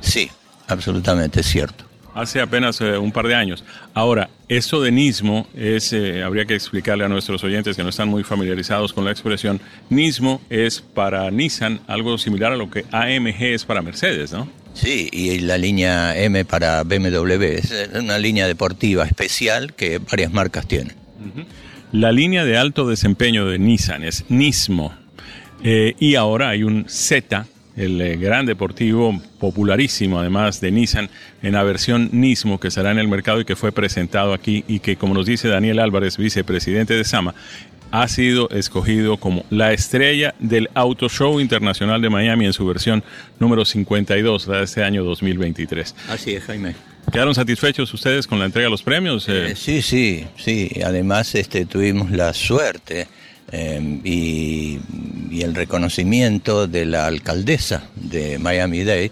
Sí, 0.00 0.28
absolutamente 0.66 1.42
cierto 1.44 1.89
hace 2.14 2.40
apenas 2.40 2.80
eh, 2.80 2.98
un 2.98 3.12
par 3.12 3.26
de 3.26 3.34
años. 3.34 3.64
Ahora, 3.94 4.30
eso 4.48 4.80
de 4.80 4.92
Nismo 4.92 5.46
es, 5.54 5.92
eh, 5.92 6.22
habría 6.22 6.44
que 6.44 6.54
explicarle 6.54 7.04
a 7.04 7.08
nuestros 7.08 7.42
oyentes 7.44 7.76
que 7.76 7.82
no 7.82 7.88
están 7.88 8.08
muy 8.08 8.24
familiarizados 8.24 8.92
con 8.92 9.04
la 9.04 9.10
expresión, 9.10 9.60
Nismo 9.88 10.40
es 10.50 10.80
para 10.80 11.30
Nissan 11.30 11.80
algo 11.86 12.18
similar 12.18 12.52
a 12.52 12.56
lo 12.56 12.70
que 12.70 12.84
AMG 12.90 13.42
es 13.42 13.64
para 13.64 13.82
Mercedes, 13.82 14.32
¿no? 14.32 14.48
Sí, 14.74 15.08
y 15.12 15.40
la 15.40 15.58
línea 15.58 16.16
M 16.16 16.44
para 16.44 16.84
BMW 16.84 17.42
es 17.42 17.72
una 17.94 18.18
línea 18.18 18.46
deportiva 18.46 19.04
especial 19.04 19.74
que 19.74 19.98
varias 19.98 20.32
marcas 20.32 20.66
tienen. 20.66 20.94
La 21.92 22.12
línea 22.12 22.44
de 22.44 22.56
alto 22.56 22.88
desempeño 22.88 23.46
de 23.46 23.58
Nissan 23.58 24.04
es 24.04 24.24
Nismo. 24.28 24.94
Eh, 25.62 25.94
y 25.98 26.14
ahora 26.14 26.50
hay 26.50 26.62
un 26.62 26.86
Z 26.88 27.46
el 27.80 28.00
eh, 28.00 28.16
gran 28.16 28.46
deportivo 28.46 29.20
popularísimo 29.38 30.20
además 30.20 30.60
de 30.60 30.70
Nissan 30.70 31.08
en 31.42 31.54
la 31.54 31.62
versión 31.62 32.10
Nismo 32.12 32.60
que 32.60 32.68
estará 32.68 32.90
en 32.90 32.98
el 32.98 33.08
mercado 33.08 33.40
y 33.40 33.44
que 33.44 33.56
fue 33.56 33.72
presentado 33.72 34.34
aquí 34.34 34.64
y 34.68 34.80
que 34.80 34.96
como 34.96 35.14
nos 35.14 35.26
dice 35.26 35.48
Daniel 35.48 35.78
Álvarez, 35.78 36.18
vicepresidente 36.18 36.94
de 36.94 37.04
Sama, 37.04 37.34
ha 37.90 38.06
sido 38.06 38.48
escogido 38.50 39.16
como 39.16 39.44
la 39.50 39.72
estrella 39.72 40.34
del 40.38 40.68
Auto 40.74 41.08
Show 41.08 41.40
Internacional 41.40 42.00
de 42.00 42.10
Miami 42.10 42.46
en 42.46 42.52
su 42.52 42.66
versión 42.66 43.02
número 43.38 43.64
52 43.64 44.46
de 44.46 44.62
este 44.62 44.84
año 44.84 45.02
2023. 45.02 45.96
Así 46.08 46.34
es, 46.34 46.44
Jaime. 46.44 46.74
¿Quedaron 47.10 47.34
satisfechos 47.34 47.92
ustedes 47.92 48.26
con 48.26 48.38
la 48.38 48.44
entrega 48.44 48.66
de 48.66 48.70
los 48.70 48.82
premios? 48.82 49.26
Eh, 49.28 49.54
sí, 49.56 49.82
sí, 49.82 50.26
sí. 50.36 50.70
Además, 50.84 51.34
este, 51.34 51.64
tuvimos 51.66 52.12
la 52.12 52.32
suerte 52.32 53.08
Em, 53.52 54.00
y, 54.04 54.78
el 55.40 55.54
reconocimiento 55.54 56.66
de 56.66 56.84
la 56.84 57.06
alcaldesa 57.06 57.84
de 57.94 58.38
Miami-Dade, 58.38 59.10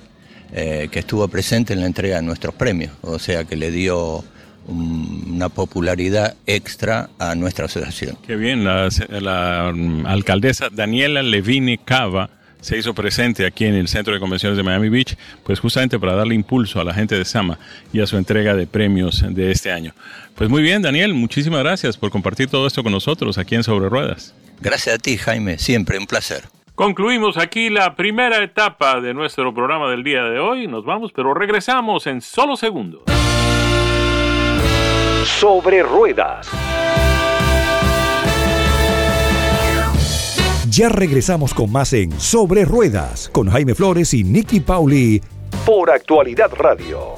eh, 0.53 0.89
que 0.93 0.99
estuvo 0.99 1.27
presente 1.29 1.73
en 1.73 1.81
la 1.81 1.87
entrega 1.87 2.17
de 2.17 2.23
nuestros 2.23 2.55
premios, 2.55 2.93
o 3.01 3.19
sea 3.19 3.45
que 3.45 3.57
le 3.57 3.71
dio 3.71 4.23
una 4.67 5.49
popularidad 5.49 6.37
extra 6.45 7.09
a 7.19 7.35
nuestra 7.35 7.65
asociación. 7.65 8.19
Qué 8.27 8.37
bien, 8.37 8.63
la, 8.63 9.73
mm, 9.75 10.05
alcaldesa 10.05 10.69
Daniela 10.71 11.23
Levine 11.23 11.79
Cava 11.83 12.29
se 12.61 12.77
hizo 12.77 12.95
presente 12.95 13.47
aquí 13.47 13.65
en 13.65 13.75
el 13.75 13.89
Centro 13.89 14.15
de 14.15 14.21
Convenciones 14.21 14.57
de 14.57 14.63
Miami 14.63 14.89
Beach, 14.89 15.17
pues 15.45 15.61
justamente 15.61 15.99
para 15.99 16.15
darle 16.15 16.35
impulso 16.35 16.81
a 16.81 16.85
la 16.85 16.95
gente 16.95 17.17
de 17.17 17.25
Sama 17.25 17.59
y 17.93 18.01
a 18.01 18.07
su 18.07 18.17
entrega 18.17 18.55
de 18.55 18.67
premios 18.67 19.25
de 19.29 19.51
este 19.51 19.71
año. 19.71 19.95
Pues 20.35 20.51
muy 20.51 20.63
bien, 20.63 20.83
Daniel, 20.83 21.15
muchísimas 21.15 21.61
gracias 21.61 21.97
por 21.97 22.11
compartir 22.11 22.49
todo 22.49 22.67
esto 22.67 22.83
con 22.83 22.93
nosotros 22.93 23.39
aquí 23.39 23.55
en 23.55 23.63
Sobre 23.63 23.89
Ruedas. 23.89 24.35
Gracias 24.61 24.95
a 24.97 24.99
ti, 24.99 25.17
Jaime, 25.17 25.59
siempre 25.59 25.99
un 25.99 26.07
placer. 26.07 26.45
Concluimos 26.75 27.37
aquí 27.39 27.71
la 27.71 27.97
primera 27.97 28.41
etapa 28.41 29.01
de 29.01 29.13
nuestro 29.13 29.53
programa 29.53 29.91
del 29.91 30.05
día 30.05 30.23
de 30.23 30.39
hoy. 30.39 30.69
Nos 30.69 30.85
vamos, 30.85 31.11
pero 31.13 31.35
regresamos 31.35 32.07
en 32.07 32.21
solo 32.21 32.57
segundos. 32.57 33.03
Sobre 35.25 35.83
Ruedas. 35.83 36.49
Ya 40.71 40.91
regresamos 40.91 41.55
con 41.55 41.73
más 41.73 41.95
en 41.95 42.13
Sobre 42.21 42.65
Ruedas 42.65 43.31
con 43.33 43.49
Jaime 43.49 43.75
Flores 43.75 44.13
y 44.13 44.23
Nicky 44.23 44.61
Pauli 44.61 45.23
por 45.65 45.91
Actualidad 45.91 46.51
Radio. 46.59 47.15